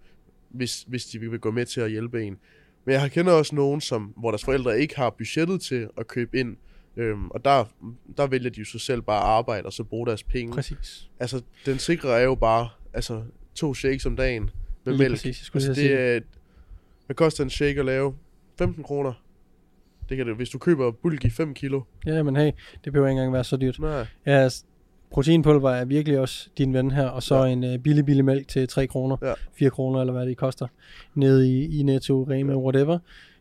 [0.51, 2.37] hvis, hvis de vil gå med til at hjælpe en.
[2.85, 6.07] Men jeg har kender også nogen, som, hvor deres forældre ikke har budgettet til at
[6.07, 6.57] købe ind,
[6.97, 7.65] øhm, og der,
[8.17, 10.53] der vælger de jo så selv bare at arbejde og så bruge deres penge.
[10.53, 11.11] Præcis.
[11.21, 13.23] Altså, den sikre er jo bare, altså,
[13.55, 14.51] to shakes om dagen
[14.85, 15.13] med Lige mælk.
[15.13, 16.21] præcis, jeg skulle altså, det er,
[17.07, 18.15] hvad koster en shake at lave?
[18.59, 19.13] 15 kroner.
[20.09, 21.81] Det kan det, hvis du køber bulk i 5 kilo.
[22.07, 22.53] Ja, men hey,
[22.85, 23.79] det behøver ikke engang være så dyrt.
[23.81, 24.07] Nej.
[24.27, 24.67] Ja, s-
[25.15, 27.53] proteinpulver er virkelig også din ven her, og så Ja.
[27.53, 29.33] en øh, billig, billig mælk til 3 kroner, Ja.
[29.53, 30.67] 4 kroner, eller hvad det koster,
[31.15, 32.59] nede i, i Netto, Rema, ja.
[32.59, 32.99] whatever.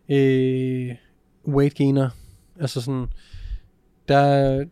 [0.09, 0.95] Øh,
[1.47, 2.09] weight gainer,
[2.59, 3.05] altså sådan,
[4.07, 4.65] der, er-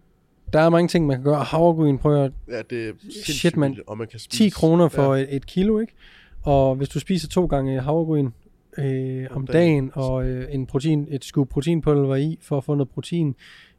[0.53, 1.43] der er mange ting, man kan gøre.
[1.43, 4.43] Havregryn, prøv at Ja, det er Shit, billigt, og man kan spise.
[4.43, 5.21] 10 kroner for ja.
[5.23, 5.93] et, et kilo, ikke?
[6.41, 8.29] Og hvis du spiser to gange havregryn
[8.77, 9.87] øh, om Om dagen.
[9.87, 13.35] dagen, og øh, en protein, et skub proteinpulver i, for at få noget protein,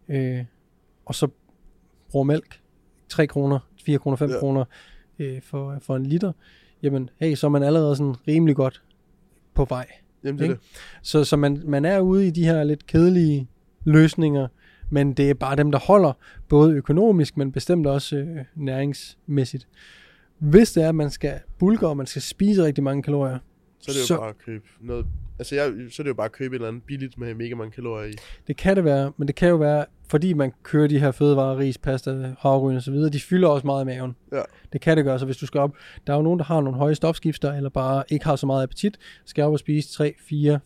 [0.08, 0.44] øh,
[1.06, 1.28] og så
[2.10, 2.60] bruger mælk,
[3.12, 4.38] 3 kroner, 4 kroner, 5 Ja.
[4.38, 4.64] kroner
[5.18, 6.32] øh, for, for en liter,
[6.82, 8.82] jamen, hey, så er man allerede sådan rimelig godt
[9.54, 9.86] på vej.
[10.24, 10.54] Jamen, det ikke?
[10.54, 10.62] det.
[11.02, 13.48] Så, så man, man er ude i de her lidt kedelige
[13.84, 14.48] løsninger,
[14.90, 16.12] men det er bare dem, der holder,
[16.48, 19.68] både økonomisk, men bestemt også øh, næringsmæssigt.
[20.38, 23.38] Hvis det er, at man skal bulke, og man skal spise rigtig mange kalorier,
[23.82, 25.06] Så er det jo Så- bare at købe noget...
[25.38, 27.54] Altså, jeg, så er det jo bare at købe et eller andet billigt med mega
[27.54, 28.14] mange kalorier i.
[28.46, 31.58] det kan det være, men det kan jo være, fordi man kører de her fødevarer,
[31.58, 34.16] ris, pasta, havregryn og så videre, de fylder også meget i maven.
[34.32, 34.42] Ja.
[34.72, 35.74] Det kan det gøre, så hvis du skal op,
[36.06, 38.62] der er jo nogen, der har nogle høje stofskifter, eller bare ikke har så meget
[38.62, 40.60] appetit, skal op og spise 3, 4,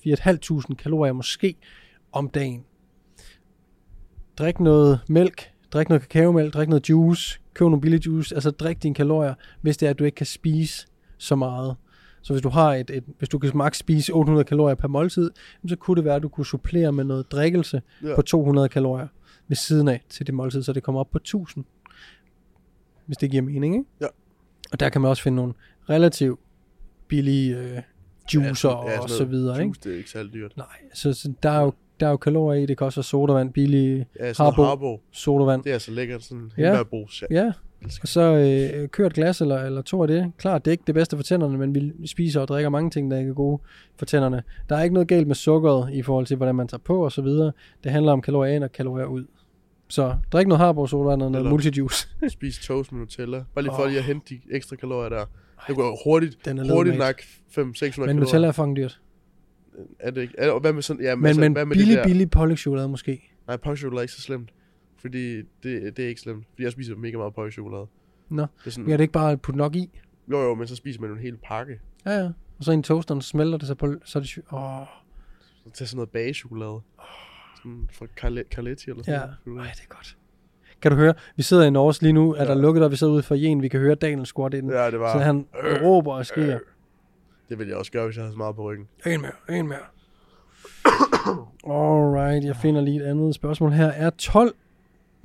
[0.71, 1.55] 4.500 kalorier måske
[2.13, 2.65] om dagen.
[4.39, 8.83] Drik noget mælk, drik noget kakaomælk, drik noget juice, køb nogle billig juice, altså drik
[8.83, 10.87] dine kalorier, hvis det er, at du ikke kan spise
[11.19, 11.77] så meget.
[12.27, 15.31] Så hvis du har et, et hvis du kan maks spise 800 kalorier per måltid,
[15.69, 18.15] så kunne det være, at du kunne supplere med noget drikkelse Ja.
[18.15, 19.07] på 200 kalorier
[19.49, 21.65] ved siden af til det måltid, så det kommer op på 1000.
[23.07, 23.85] Hvis det giver mening, ikke?
[24.01, 24.07] Ja.
[24.73, 25.53] Og der kan man også finde nogle
[25.91, 26.41] relativt
[27.09, 27.83] billige øh,
[28.35, 29.67] juicer ja, sådan og så videre, ikke?
[29.67, 30.57] Juice, det er ikke særlig dyrt.
[30.57, 33.05] Nej, så, så der, er jo, der er jo kalorier i, det kan også være
[33.05, 34.63] sodavand, billige Ja, Harbo.
[34.65, 35.01] Harbo.
[35.13, 35.63] sodavand.
[35.65, 36.23] Det er så lækkert.
[36.23, 36.63] Sådan Ja.
[36.65, 37.25] hindbærbrus.
[37.31, 37.37] Ja.
[37.45, 37.53] Ja,
[37.85, 40.33] og så øh, kør et glas eller, eller to af det.
[40.39, 43.11] Klart, det er ikke det bedste for tænderne, men vi spiser og drikker mange ting,
[43.11, 43.63] der ikke er gode
[43.99, 44.43] for tænderne.
[44.69, 47.13] Der er ikke noget galt med sukkeret i forhold til, hvordan man tager på og
[47.13, 47.53] så videre.
[47.85, 49.25] Det handler om kalorier ind og kalorier ud.
[49.89, 52.09] Så drik noget Harbo sodavand og noget multijuice.
[52.29, 53.45] Spise toast med Nutella.
[53.55, 53.89] Bare lige for Åh.
[53.89, 55.25] lige at hente de ekstra kalorier der.
[55.69, 58.15] Det går hurtigt, Den er hurtigt nok 500-600 Men kalorier.
[58.15, 59.01] Nutella er fucking dyrt.
[60.01, 60.35] Er det ikke?
[60.39, 62.05] Er, og hvad med sådan, ja, Men, altså, men hvad med billig, det der?
[62.05, 63.33] billig pålægtschokolade måske.
[63.47, 64.51] Nej, pålægtschokolade er ikke så slemt.
[65.01, 65.47] Fordi det,
[65.97, 66.45] det er ikke slemt.
[66.51, 67.87] Fordi jeg spiser mega meget pålægtschokolade.
[68.29, 68.43] Nå.
[68.43, 69.91] Det er sådan, Ja, det er ikke bare at putte nok i.
[70.31, 71.81] Jo jo, men så spiser man jo en hel pakke.
[72.07, 72.25] Ja, ja.
[72.59, 74.39] Og så i en toaster, så smelter det så på, så er det...
[74.53, 74.61] Åh,
[75.65, 76.81] Så tag sådan noget bagechokolade.
[77.57, 79.27] Sådan fra Carle- Carletti eller sådan ja.
[79.47, 79.67] noget.
[79.67, 80.17] Ej, det er godt.
[80.83, 81.15] Kan du høre?
[81.37, 82.35] Vi sidder i Norge lige nu.
[82.35, 82.49] Er Ja.
[82.49, 82.91] der lukket op?
[82.91, 83.63] Vi sidder ude for Jen.
[83.63, 84.73] Vi kan høre Daniel squat inden.
[84.73, 85.13] Ja, det var...
[85.13, 85.47] Så han
[85.83, 86.59] råber og skriger.
[87.49, 88.89] Det ville jeg også gøre, hvis jeg havde så meget på ryggen.
[89.07, 89.79] En mere, en mere.
[91.67, 93.87] Alright, jeg finder lige et andet spørgsmål her.
[93.87, 94.55] Er 12...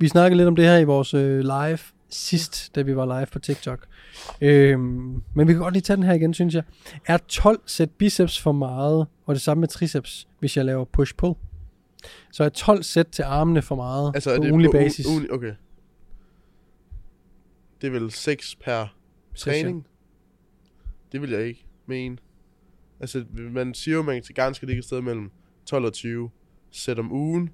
[0.02, 3.26] Vi snakkede lidt om det her i vores øh, live sidst, da vi var live
[3.26, 3.86] på TikTok.
[4.40, 6.62] Øhm, men vi kan godt lige tage den her igen, synes jeg.
[7.06, 11.34] Er 12 sæt biceps for meget, og det samme med triceps, hvis jeg laver push-pull?
[12.32, 15.06] Så er 12 sæt til armene for meget Altså, på er det ugenlig på basis.
[15.06, 15.52] ugen- okay.
[17.80, 18.86] Det er vel 6 per
[19.34, 19.52] Session.
[19.54, 19.86] træning?
[21.12, 22.16] Det vil jeg ikke mene.
[23.00, 25.30] Altså, man siger jo, at man til gang skal ligge et sted mellem
[25.66, 26.30] 12 og 20
[26.70, 27.50] sæt om ugen.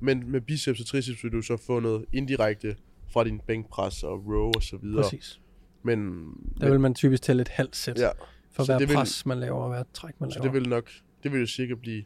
[0.00, 2.76] Men med biceps og triceps vil du så få noget indirekte
[3.10, 5.02] fra din bænkpres og row og så videre.
[5.02, 5.40] Præcis.
[5.82, 5.98] Men,
[6.60, 8.08] Der men vil man typisk tælle et halvt sæt ja,
[8.52, 10.52] for så hver vil- pres, man laver, og hver træk, man så laver.
[10.52, 10.90] det vil nok,
[11.22, 12.04] det vil jo sikkert blive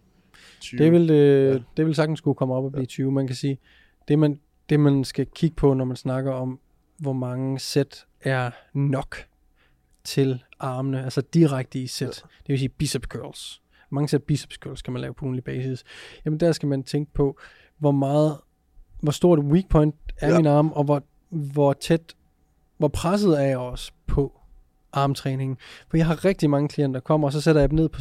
[0.61, 0.79] 20.
[0.85, 1.53] Det vil, øh, Ja.
[1.53, 1.59] ja.
[1.77, 3.13] det vil sagtens skulle komme op og blive 20.
[3.13, 3.59] Man kan sige,
[4.09, 6.61] det man, det man skal kigge på, når man snakker om,
[6.99, 9.17] hvor mange sæt er nok
[10.05, 12.07] til armene, altså direkte i sæt.
[12.07, 12.29] Ja.
[12.39, 13.63] Det vil sige biceps curls.
[13.89, 15.85] Hvor mange sæt biceps curls kan man lave på ugenlig basis?
[16.25, 17.39] Jamen der skal man tænke på,
[17.83, 18.37] hvor meget,
[19.01, 20.37] hvor stort weak point er ja.
[20.37, 22.15] min arm, og hvor, hvor tæt,
[22.79, 24.41] hvor presset er jeg også på
[24.93, 25.57] armtræningen.
[25.89, 27.99] For jeg har rigtig mange klienter, der kommer, og så sætter jeg dem ned på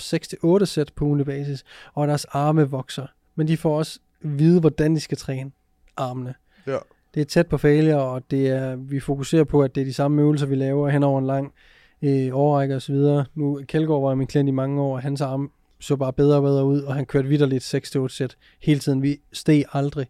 [0.61, 1.63] 6-8 sæt på ugenlig basis,
[1.93, 3.07] og deres arme vokser.
[3.35, 5.51] Men de får også vide, hvordan de skal træne
[5.97, 6.33] armene.
[6.67, 6.77] Ja.
[7.13, 9.93] Det er tæt på failure, og det er, vi fokuserer på, at det er de
[9.93, 11.53] samme øvelser, vi laver hen over en lang
[12.01, 12.95] øh, overrække osv.
[13.35, 16.43] Nu, Kjeldgaard var min klient i mange år, og hans arm så bare bedre og
[16.43, 19.01] bedre ud, og han kørte vidderligt 6-8 sæt hele tiden.
[19.01, 20.07] Vi steg aldrig.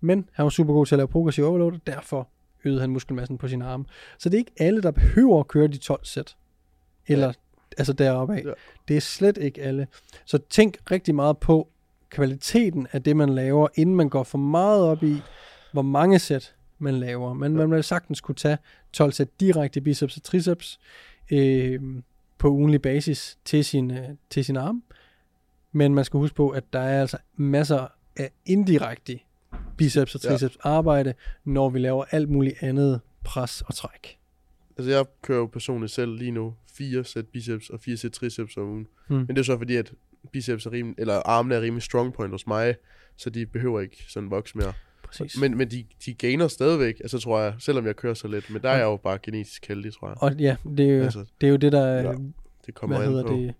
[0.00, 2.28] Men han var super god til at lave progressiv overload, og derfor
[2.64, 3.84] øgede han muskelmassen på sin arme.
[4.18, 6.36] Så det er ikke alle, der behøver at køre de 12 sæt.
[7.06, 7.32] Eller, ja.
[7.78, 8.42] altså deroppe af.
[8.44, 8.50] Ja.
[8.88, 9.86] Det er slet ikke alle.
[10.24, 11.68] Så tænk rigtig meget på
[12.10, 15.16] kvaliteten af det, man laver, inden man går for meget op i,
[15.72, 17.34] hvor mange sæt man laver.
[17.34, 17.58] Men Ja.
[17.58, 18.58] man vil sagtens kunne tage
[18.92, 20.78] 12 sæt direkte biceps og triceps
[21.32, 21.80] øh,
[22.38, 24.82] på ugenlig basis til sin, øh, til sin arm.
[25.72, 29.18] Men man skal huske på, at der er altså masser af indirekte
[29.76, 30.28] biceps og Ja.
[30.30, 34.18] triceps arbejde, når vi laver alt muligt andet pres og træk.
[34.78, 38.56] Altså, jeg kører jo personligt selv lige nu fire sæt biceps og fire sæt triceps
[38.56, 38.86] om ugen.
[39.08, 39.16] Hmm.
[39.16, 39.92] Men det er så fordi, at
[40.32, 42.74] biceps er rimelig, eller armene er rimelig strong point hos mig,
[43.16, 44.72] så de behøver ikke sådan vokse mere.
[45.02, 45.40] Præcis.
[45.40, 48.50] Men, men de, de gainer stadigvæk, altså tror jeg, selvom jeg kører så lidt.
[48.50, 48.78] Men der er Ja.
[48.78, 50.16] jeg jo bare genetisk heldig, tror jeg.
[50.22, 52.14] Og ja, det er jo, Altså, det, er jo det, der ja, ja,
[52.66, 53.32] det kommer hvad hedder på.
[53.32, 53.54] det,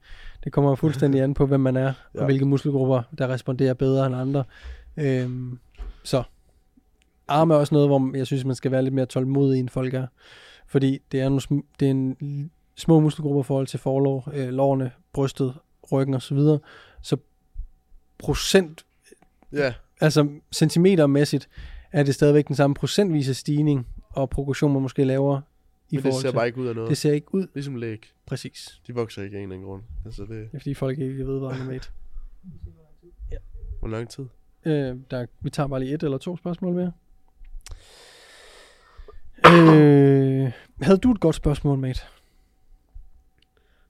[0.47, 2.21] det kommer fuldstændig an på, hvem man er, ja.
[2.21, 4.45] Og hvilke muskelgrupper, der responderer bedre end andre.
[4.97, 5.59] Øhm,
[6.05, 6.23] så
[7.29, 9.95] arme er også noget, hvor jeg synes, man skal være lidt mere tålmodig, end folk
[9.95, 10.07] er.
[10.67, 14.49] Fordi det er, nogle sm- det er en små muskelgrupper i forhold til forlov, øh,
[14.49, 15.55] lårene, brystet,
[15.93, 16.59] ryggen og så videre.
[17.03, 17.17] Så
[18.19, 18.85] procent,
[19.53, 21.49] Ja, altså centimetermæssigt,
[21.93, 25.43] er det stadigvæk den samme procentvise stigning og progression, man måske laver i
[25.90, 26.35] men det ser til.
[26.35, 26.90] bare ikke ud af noget.
[26.90, 28.12] det ser ikke ud Ligesom læg.
[28.27, 28.81] præcis.
[28.87, 29.83] De vokser ikke af en eller anden grund.
[30.05, 31.81] Altså, det, Det er fordi folk ikke ved, hvad han er med.
[33.79, 34.25] hvor lang tid?
[34.64, 36.92] Øh, der, vi tager bare lige et eller to spørgsmål mere.
[39.46, 42.01] Øh, havde du et godt spørgsmål, mate?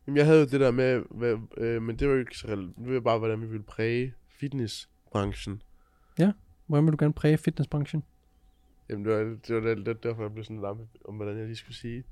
[0.06, 2.46] Jamen, jeg havde jo det der med, hvad, øh, men det var jo ikke så
[2.48, 2.76] relevant.
[2.76, 5.62] Det var bare, hvordan vi ville præge fitnessbranchen.
[6.66, 8.04] Hvordan vil du gerne præge fitnessbranchen?
[8.88, 11.46] Jamen, det var, det var lidt derfor, jeg blev sådan lidt ambi- om, hvordan jeg
[11.46, 12.04] lige skulle sige.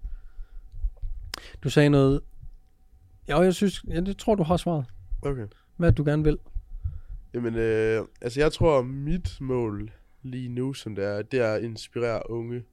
[1.64, 2.20] Du sagde noget...
[3.28, 4.86] Ja, jeg synes, ja, det tror du har svaret.
[5.22, 5.46] Okay.
[5.76, 6.38] Hvad du gerne vil?
[7.34, 9.90] Jamen, øh, altså jeg tror, mit mål
[10.22, 12.64] lige nu, som det er, det er at inspirere unge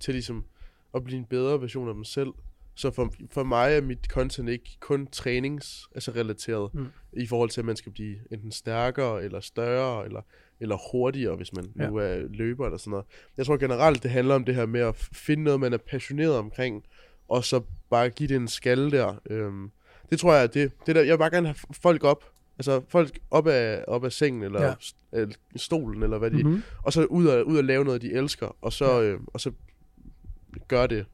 [0.00, 0.44] til ligesom
[0.94, 2.32] at blive en bedre version af dem selv.
[2.74, 6.86] Så for, for mig er mit content ikke kun trænings, altså relateret, mm.
[7.12, 10.20] i forhold til, at man skal blive enten stærkere, eller større, eller,
[10.60, 11.88] eller hurtigere, hvis man Ja.
[11.90, 13.06] nu er løber eller sådan noget.
[13.36, 16.36] Jeg tror generelt, det handler om det her med at finde noget, man er passioneret
[16.36, 16.84] omkring,
[17.28, 19.14] og så bare give det en skalle der.
[19.30, 19.70] Øhm,
[20.10, 22.24] det tror jeg, det, det der, jeg vil bare gerne have folk op,
[22.58, 24.74] altså folk op af, op af sengen, eller Ja.
[25.12, 26.62] eller stolen, eller hvad de, mm-hmm.
[26.82, 29.00] Og så ud og, ud og lave noget, de elsker, og så, Ja.
[29.00, 29.12] ja.
[29.12, 29.52] øh, og så
[30.68, 31.06] gør det.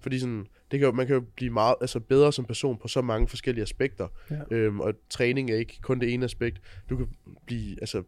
[0.00, 2.88] Fordi sådan, det kan jo, man kan jo blive meget altså bedre som person på
[2.88, 4.08] så mange forskellige aspekter.
[4.30, 4.36] Ja.
[4.50, 6.60] Øhm, og træning er ikke kun det ene aspekt.
[6.90, 7.06] Du kan
[7.46, 8.02] blive altså,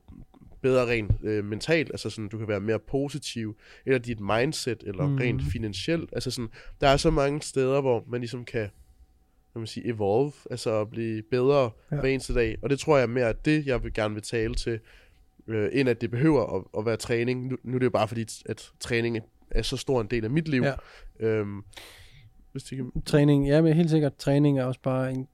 [0.67, 5.07] bedre rent øh, mentalt, altså sådan, du kan være mere positiv, eller dit mindset, eller
[5.07, 5.17] mm.
[5.17, 6.11] rent finansielt.
[6.13, 6.49] Altså sådan,
[6.81, 8.69] der er så mange steder, hvor man ligesom kan
[9.53, 11.97] kan man sige, evolve, altså at blive bedre Ja.
[12.01, 12.57] hver eneste dag.
[12.63, 14.81] Og det tror jeg er mere det, jeg vil gerne vil tale til,
[15.47, 17.47] øh, end at det behøver at, at være træning.
[17.47, 19.19] Nu, nu er det jo bare fordi, at træning
[19.51, 20.63] er så stor en del af mit liv.
[20.63, 20.75] Ja.
[21.21, 21.63] Øhm,
[22.53, 22.91] hvis det kan...
[23.07, 25.29] Træning, ja, men helt sikkert, træning er også bare en...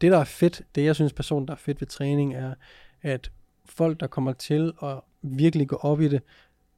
[0.00, 2.54] Det, der er fedt, det jeg synes personen, der er fedt ved træning, er,
[3.02, 3.30] at
[3.68, 6.22] folk, der kommer til at virkelig gå op i det,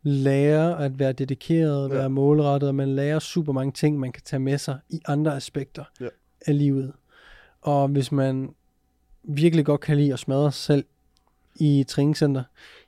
[0.03, 1.95] lærer at være dedikeret, Ja.
[1.95, 5.37] være målrettet, og man lærer super mange ting, man kan tage med sig i andre
[5.37, 6.07] aspekter Ja.
[6.47, 6.93] af livet.
[7.61, 8.55] Og hvis man
[9.23, 10.85] virkelig godt kan lide at smadre sig selv
[11.57, 12.43] i træningscenter,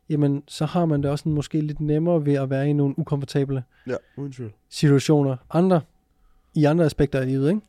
[0.08, 3.64] jamen så har man det også måske lidt nemmere ved at være i nogle ukomfortable
[3.86, 3.96] Ja,
[4.68, 5.36] situationer.
[5.50, 5.80] Andre,
[6.54, 7.60] i andre aspekter af livet, ikke?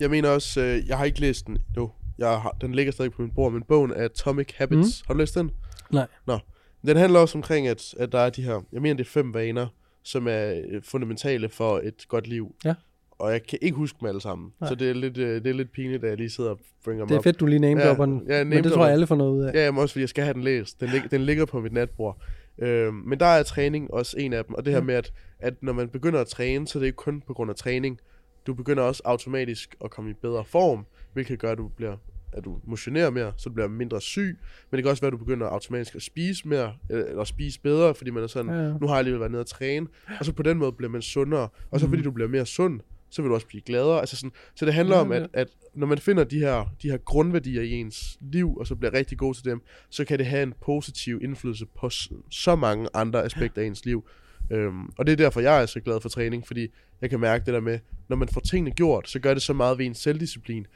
[0.00, 1.90] Jeg mener også, øh, jeg har ikke læst den nu.
[2.18, 5.02] Jeg har, den ligger stadig på min bord, men bogen er Atomic Habits.
[5.02, 5.04] Mm.
[5.06, 5.50] Har du læst den?
[5.92, 6.06] Nej.
[6.26, 6.38] Nå,
[6.86, 9.34] Den handler også omkring, at, at der er de her, jeg mener det er fem
[9.34, 9.66] vaner,
[10.02, 12.54] som er øh, fundamentale for et godt liv.
[12.64, 12.74] Ja.
[13.18, 14.52] Og jeg kan ikke huske dem alle sammen.
[14.60, 14.68] Nej.
[14.68, 17.00] Så det er, lidt, øh, det er lidt pinligt, at jeg lige sidder og bringer
[17.04, 17.24] dem Det er op.
[17.24, 18.22] fedt, du lige name Ja, den.
[18.28, 19.54] ja, men det tror jeg, alle får noget ud af.
[19.54, 20.80] Ja, jamen også fordi jeg skal have den læst.
[20.80, 22.18] Den, lig, den ligger på mit natbord.
[22.58, 24.54] Øhm, men der er træning også en af dem.
[24.54, 24.84] Og det her Ja.
[24.84, 27.50] med, at, at når man begynder at træne, så er det ikke kun på grund
[27.50, 27.98] af træning.
[28.46, 31.96] Du begynder også automatisk at komme i bedre form, hvilket gør, at du bliver
[32.36, 34.38] at du motionerer mere, så du bliver mindre syg.
[34.70, 37.60] Men det kan også være, at du begynder automatisk at spise mere, eller, eller spise
[37.60, 38.72] bedre, fordi man er sådan, Ja, ja.
[38.80, 39.86] nu har jeg alligevel været nede og træne.
[40.20, 41.48] Og så på den måde bliver man sundere.
[41.70, 42.04] Og så fordi Mhm.
[42.04, 44.00] du bliver mere sund, så vil du også blive gladere.
[44.00, 46.90] Altså sådan, så det handler Ja, om, at, at når man finder de her, de
[46.90, 50.26] her grundværdier i ens liv, og så bliver rigtig god til dem, så kan det
[50.26, 51.90] have en positiv indflydelse på
[52.30, 54.08] så mange andre aspekter af ens liv.
[54.50, 56.66] Øhm, og det er derfor, jeg er så glad for træning, fordi
[57.00, 59.52] jeg kan mærke det der med, når man får tingene gjort, så gør det så
[59.52, 60.66] meget ved ens selvdisciplin.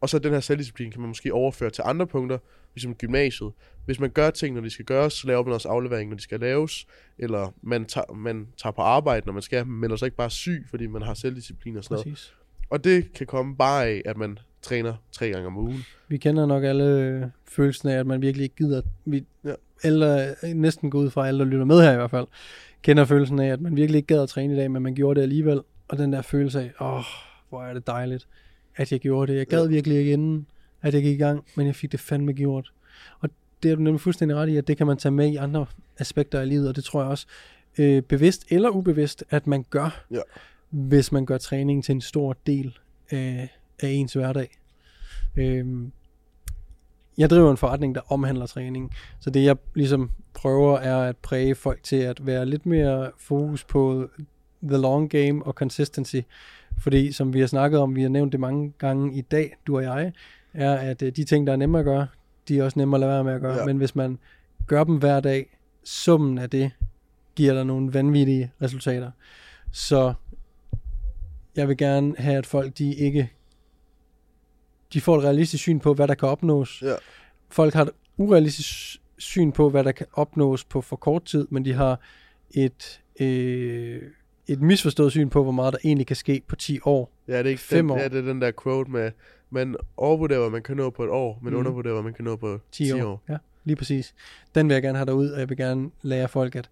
[0.00, 2.38] Og så den her selvdisciplin kan man måske overføre til andre punkter,
[2.74, 3.52] ligesom gymnasiet.
[3.84, 6.22] Hvis man gør ting, når de skal gøres, så laver man også aflevering, når de
[6.22, 6.86] skal laves.
[7.18, 10.30] Eller man tager, man tager på arbejde, når man skal, men er så ikke bare
[10.30, 12.06] syg, fordi man har selvdisciplin og sådan noget.
[12.06, 12.34] Præcis.
[12.70, 15.84] Og det kan komme bare af, at man træner tre gange om ugen.
[16.08, 18.82] Vi kender nok alle øh, følelsen af, at man virkelig ikke gider.
[19.04, 19.54] Vi, Ja.
[19.82, 22.26] alle, øh, næsten gå ud fra alle, der lytter med her i hvert fald,
[22.82, 25.18] kender følelsen af, at man virkelig ikke gad at træne i dag, men man gjorde
[25.18, 25.60] det alligevel.
[25.88, 27.04] Og den der følelse af, åh,
[27.48, 28.28] hvor er det dejligt,
[28.80, 29.38] at jeg gjorde det.
[29.38, 30.46] Jeg gad virkelig ikke inden,
[30.82, 32.72] at jeg gik i gang, men jeg fik det fandme gjort.
[33.20, 33.30] Og
[33.62, 35.66] det er du nemlig fuldstændig ret i, at det kan man tage med i andre
[35.98, 37.26] aspekter af livet, og det tror jeg også,
[37.78, 40.20] øh, bevidst eller ubevidst, at man gør, Ja.
[40.70, 42.78] hvis man gør træning til en stor del
[43.10, 43.48] af,
[43.82, 44.58] af ens hverdag.
[45.36, 45.92] Øhm,
[47.18, 48.90] jeg driver en forretning, der omhandler træning,
[49.20, 53.64] så det jeg ligesom prøver er at præge folk til at være lidt mere fokus
[53.64, 54.08] på
[54.62, 56.16] the long game og consistency.
[56.78, 59.76] Fordi som vi har snakket om, vi har nævnt det mange gange i dag, du
[59.76, 60.12] og jeg,
[60.54, 62.06] er at øh, de ting, der er nemme at gøre,
[62.48, 63.52] de er også nemme at lade være med at gøre.
[63.52, 63.58] Ja.
[63.58, 63.66] Ja.
[63.66, 64.18] Men hvis man
[64.66, 66.70] gør dem hver dag, summen af det
[67.36, 69.10] giver dig nogle vanvittige resultater.
[69.72, 70.14] Så
[71.56, 73.30] jeg vil gerne have, at folk de ikke
[74.92, 76.82] de får et realistisk syn på, hvad der kan opnås.
[76.82, 76.94] Ja.
[77.50, 81.64] Folk har et urealistisk syn på, hvad der kan opnås på for kort tid, men
[81.64, 82.00] de har
[82.50, 84.02] et, øh,
[84.52, 87.12] et misforstået syn på, hvor meget der egentlig kan ske på 10 år.
[87.28, 87.98] Ja, det er ikke Fem den, år.
[87.98, 89.10] Ja, det er den der quote med,
[89.50, 91.58] man overvurderer, hvad man kan nå på et år, men mm.
[91.58, 93.10] undervurderer, hvad man kan nå på 10, 10, 10 10 år.
[93.10, 93.22] år.
[93.28, 94.14] Ja, lige præcis.
[94.54, 96.70] Den vil jeg gerne have derud, og jeg vil gerne lære folk, at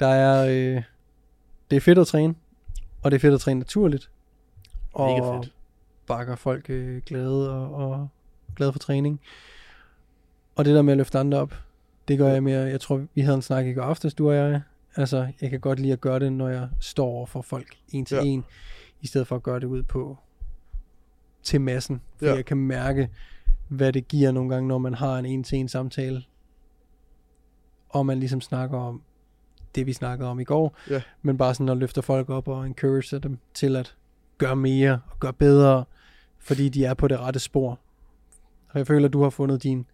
[0.00, 0.82] der er, øh,
[1.70, 2.34] det er fedt at træne,
[3.02, 4.10] og det er fedt at træne naturligt.
[4.92, 5.52] Og Mega fedt.
[6.06, 8.08] bakker folk øh, glade og, og
[8.56, 9.20] glade for træning.
[10.56, 11.54] Og det der med at løfte andre op,
[12.08, 14.36] det gør jeg mere, jeg tror vi havde en snak i går aftes, du og
[14.36, 14.60] jeg.
[14.96, 18.04] Altså, jeg kan godt lide at gøre det, når jeg står over for folk en
[18.04, 18.22] til Ja.
[18.22, 18.44] en,
[19.00, 20.18] i stedet for at gøre det ud på
[21.42, 22.00] til massen.
[22.18, 22.34] For Ja.
[22.34, 23.08] jeg kan mærke,
[23.68, 26.22] hvad det giver nogle gange, når man har en en-til-en samtale,
[27.88, 29.02] og man ligesom snakker om
[29.74, 31.02] det, vi snakkede om i går, Ja.
[31.22, 33.96] men bare sådan at løfte folk op og encourage dem til at
[34.38, 35.84] gøre mere og gøre bedre,
[36.38, 37.78] fordi de er på det rette spor.
[38.68, 39.86] Og jeg føler, at du har fundet din,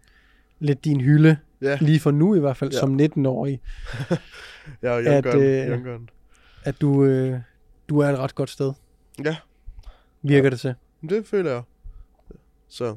[0.58, 2.76] lidt din hylde, Ja, lige for nu i hvert fald, Ja.
[2.76, 2.80] ja.
[2.80, 3.60] som 19-årig,
[4.82, 6.00] ja og at, øh,
[6.64, 7.40] at du, øh,
[7.88, 8.72] du er et ret godt sted,
[9.24, 9.36] Ja,
[10.22, 10.74] virker det til.
[11.10, 11.62] det føler jeg.
[12.68, 12.96] Så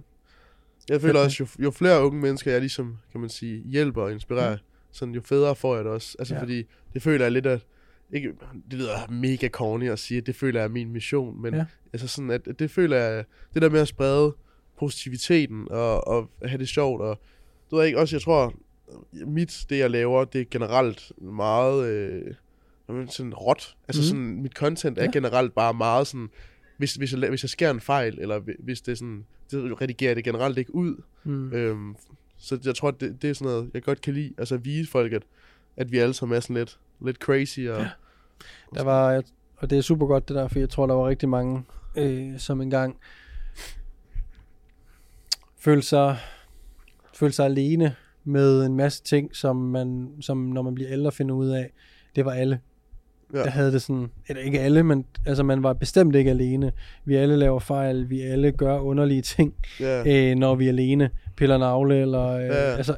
[0.89, 4.01] jeg føler Fedt, også, jo, jo flere unge mennesker jeg ligesom, kan man sige, hjælper
[4.01, 4.57] og inspirerer,
[4.91, 6.15] sådan jo federe får jeg det også.
[6.19, 6.37] Altså Ja.
[6.37, 6.43] ja.
[6.43, 7.65] fordi, det føler jeg lidt at,
[8.13, 8.33] ikke,
[8.71, 11.59] det lyder mega corny at sige, at det føler jeg er min mission, men Ja.
[11.59, 11.65] ja.
[11.93, 14.35] altså sådan, at det føler jeg, det der med at sprede
[14.79, 17.19] positiviteten og, og have det sjovt, og
[17.79, 18.53] ved ikke, også jeg tror,
[19.11, 22.33] mit, det jeg laver, det er generelt meget, øh,
[23.09, 23.75] sådan råt.
[23.87, 24.07] Altså Mhm.
[24.07, 25.09] sådan, mit content er Ja.
[25.13, 26.29] generelt bare meget sådan,
[26.77, 29.81] hvis, hvis, jeg, hvis jeg sker en fejl, eller hvi- hvis det er sådan, det
[29.81, 31.01] redigerer jeg det generelt ikke ud.
[31.23, 31.53] Mm.
[31.53, 31.95] Øhm,
[32.37, 34.33] så jeg tror, det, det er sådan noget, jeg godt kan lide.
[34.37, 35.23] Altså at vise folk, at,
[35.77, 37.59] at vi alle sammen er sådan lidt, lidt crazy.
[37.59, 37.89] Og, ja.
[38.75, 39.23] Der var,
[39.57, 41.63] og det er super godt det der, for jeg tror, der var rigtig mange,
[41.97, 42.97] øh, som engang
[45.57, 46.17] følte sig,
[47.13, 51.35] følte sig alene med en masse ting, som man, som når man bliver ældre finder
[51.35, 51.71] ud af,
[52.15, 52.59] det var alle.
[53.33, 53.37] Ja.
[53.39, 56.71] Der havde det sådan, eller ikke alle, men altså man var bestemt ikke alene.
[57.05, 60.29] Vi alle laver fejl, vi alle gør underlige ting, Ja.
[60.31, 62.53] øh, når vi er alene, piller navle, eller øh, Ja.
[62.53, 62.91] altså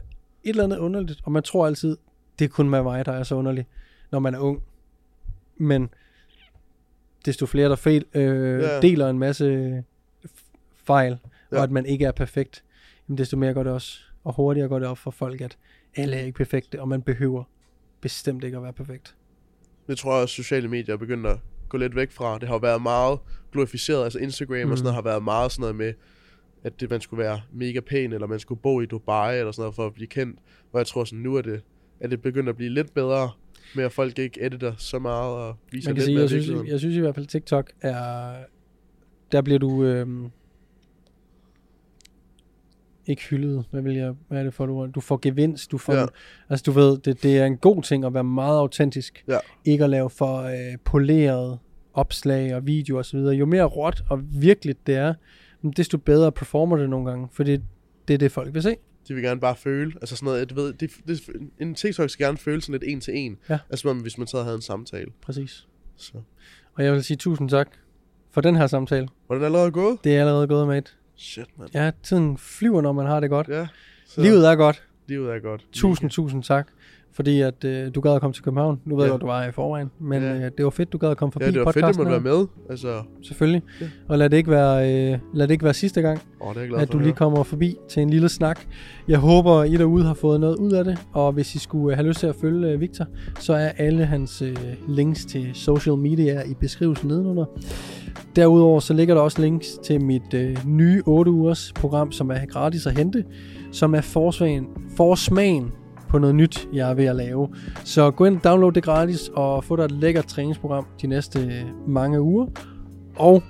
[0.44, 1.98] et eller andet underligt, og man tror altid,
[2.40, 3.66] det er kun med mig, der er så underlig,
[4.12, 4.64] når man er ung.
[5.58, 5.90] Men
[7.26, 8.80] desto flere, der fejl, øh, Ja.
[8.82, 9.84] deler en masse
[10.26, 10.54] f-
[10.86, 11.18] fejl,
[11.52, 11.58] Ja.
[11.58, 12.64] og at man ikke er perfekt,
[13.10, 15.58] jamen desto mere går det også, og hurtigere går det op for folk, at
[15.96, 17.44] alle er ikke perfekte, og man behøver
[18.02, 19.16] bestemt ikke at være perfekt.
[19.88, 21.38] Det tror jeg også, sociale medier er begyndt at
[21.70, 22.38] gå lidt væk fra.
[22.40, 23.20] Det har været meget
[23.52, 24.04] glorificeret.
[24.04, 24.66] Altså Instagram mm.
[24.66, 24.72] Mm.
[24.72, 25.94] og sådan noget har været meget sådan noget med,
[26.64, 29.62] at det, man skulle være mega pæn, eller man skulle bo i Dubai, eller sådan
[29.62, 30.40] noget, for at blive kendt.
[30.72, 31.62] Og jeg tror sådan, nu er det,
[32.00, 33.32] at det begynder at blive lidt bedre,
[33.76, 36.30] med at folk ikke editer så meget og viser Man kan lidt sige, mere jeg
[36.30, 38.34] synes, jeg synes i hvert fald, TikTok er...
[39.32, 39.84] Der bliver du...
[39.84, 40.32] Øhm,
[43.08, 43.66] ikke hyldet.
[43.72, 44.90] Hvad, vil jeg, hvad er det for et ord?
[44.90, 45.72] Du får gevinst.
[45.72, 46.06] Du får, Ja.
[46.50, 49.24] Altså du ved, det, det er en god ting at være meget autentisk.
[49.28, 49.38] Ja.
[49.66, 51.60] Ikke at lave for øh, poleret
[51.94, 53.36] opslag og video og så videre.
[53.36, 55.14] Jo mere råt og virkeligt det er,
[55.78, 57.28] desto bedre performer det nogle gange.
[57.32, 57.62] For det,
[58.08, 58.76] det er det, folk vil se.
[59.08, 61.22] De vil gerne bare føle, altså sådan noget, du ved, det, det,
[61.60, 63.38] en TikTok skal gerne føle sådan lidt en til en.
[63.50, 63.58] Ja.
[63.70, 65.12] Altså som om, hvis man og havde en samtale.
[65.22, 65.68] Præcis.
[65.98, 66.14] Så.
[66.74, 67.68] Og jeg vil sige tusind tak
[68.32, 69.08] for den her samtale.
[69.30, 69.98] Var den allerede gået?
[70.04, 70.92] Det er allerede gået, mate.
[71.18, 71.70] Shit, mand.
[71.74, 73.48] Ja, tiden flyver, når man har det godt.
[73.48, 73.68] Ja.
[74.08, 74.22] Så.
[74.22, 74.84] Livet er godt.
[75.08, 75.66] livet er godt.
[75.74, 76.68] Tusind, tusind tak,
[77.16, 78.80] fordi at øh, du gad at komme til København.
[78.86, 79.12] Nu ved jeg Ja.
[79.14, 80.36] godt, du var i forvejen, men Ja.
[80.36, 82.12] øh, det var fedt, du gad at komme forbi Ja, det var fedt, at podcasten
[82.12, 82.48] være med.
[82.70, 82.88] Altså,
[83.22, 83.62] Selvfølgelig.
[83.82, 83.86] Ja.
[84.08, 86.62] Og lad det ikke være, øh, lad det ikke være sidste gang, åh, det er
[86.62, 88.60] jeg glad at for du lige kommer forbi til en lille snak.
[89.08, 91.98] Jeg håber, I derude har fået noget ud af det, og hvis I skulle øh,
[91.98, 93.06] have lyst til at følge øh, Victor,
[93.40, 94.56] så er alle hans øh,
[94.88, 97.46] links til social media i beskrivelsen nedenunder.
[98.36, 102.46] Derudover så ligger der også links til mit øh, nye 8 ugers program, som er
[102.46, 103.24] gratis at hente,
[103.72, 105.72] som er forsmagen, forsmagen
[106.10, 107.48] på noget nyt, jeg er ved at lave.
[107.84, 111.40] Så gå ind og download det gratis, og få dig et lækkert træningsprogram de næste
[111.40, 112.46] øh, mange uger.
[113.16, 113.44] Og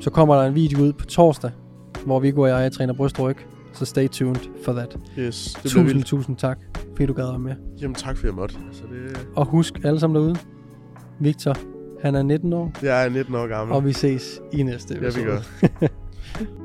[0.00, 1.50] så kommer der en video ud på torsdag,
[2.06, 3.36] hvor Viggo og jeg træner brystryg.
[3.72, 4.96] Så stay tuned for that.
[5.18, 6.06] Yes, det Tusind, vildt.
[6.06, 6.58] tusind tak,
[6.92, 7.54] fordi du gad være med.
[7.80, 8.54] Jamen tak for, at jeg måtte.
[8.68, 10.36] Altså, det, Og husk alle sammen derude,
[11.20, 11.56] Victor,
[12.02, 13.76] han er 19 år, jeg er 19 år gammel.
[13.76, 15.26] og vi ses i næste Ja, vi episode.
[15.80, 15.86] gør.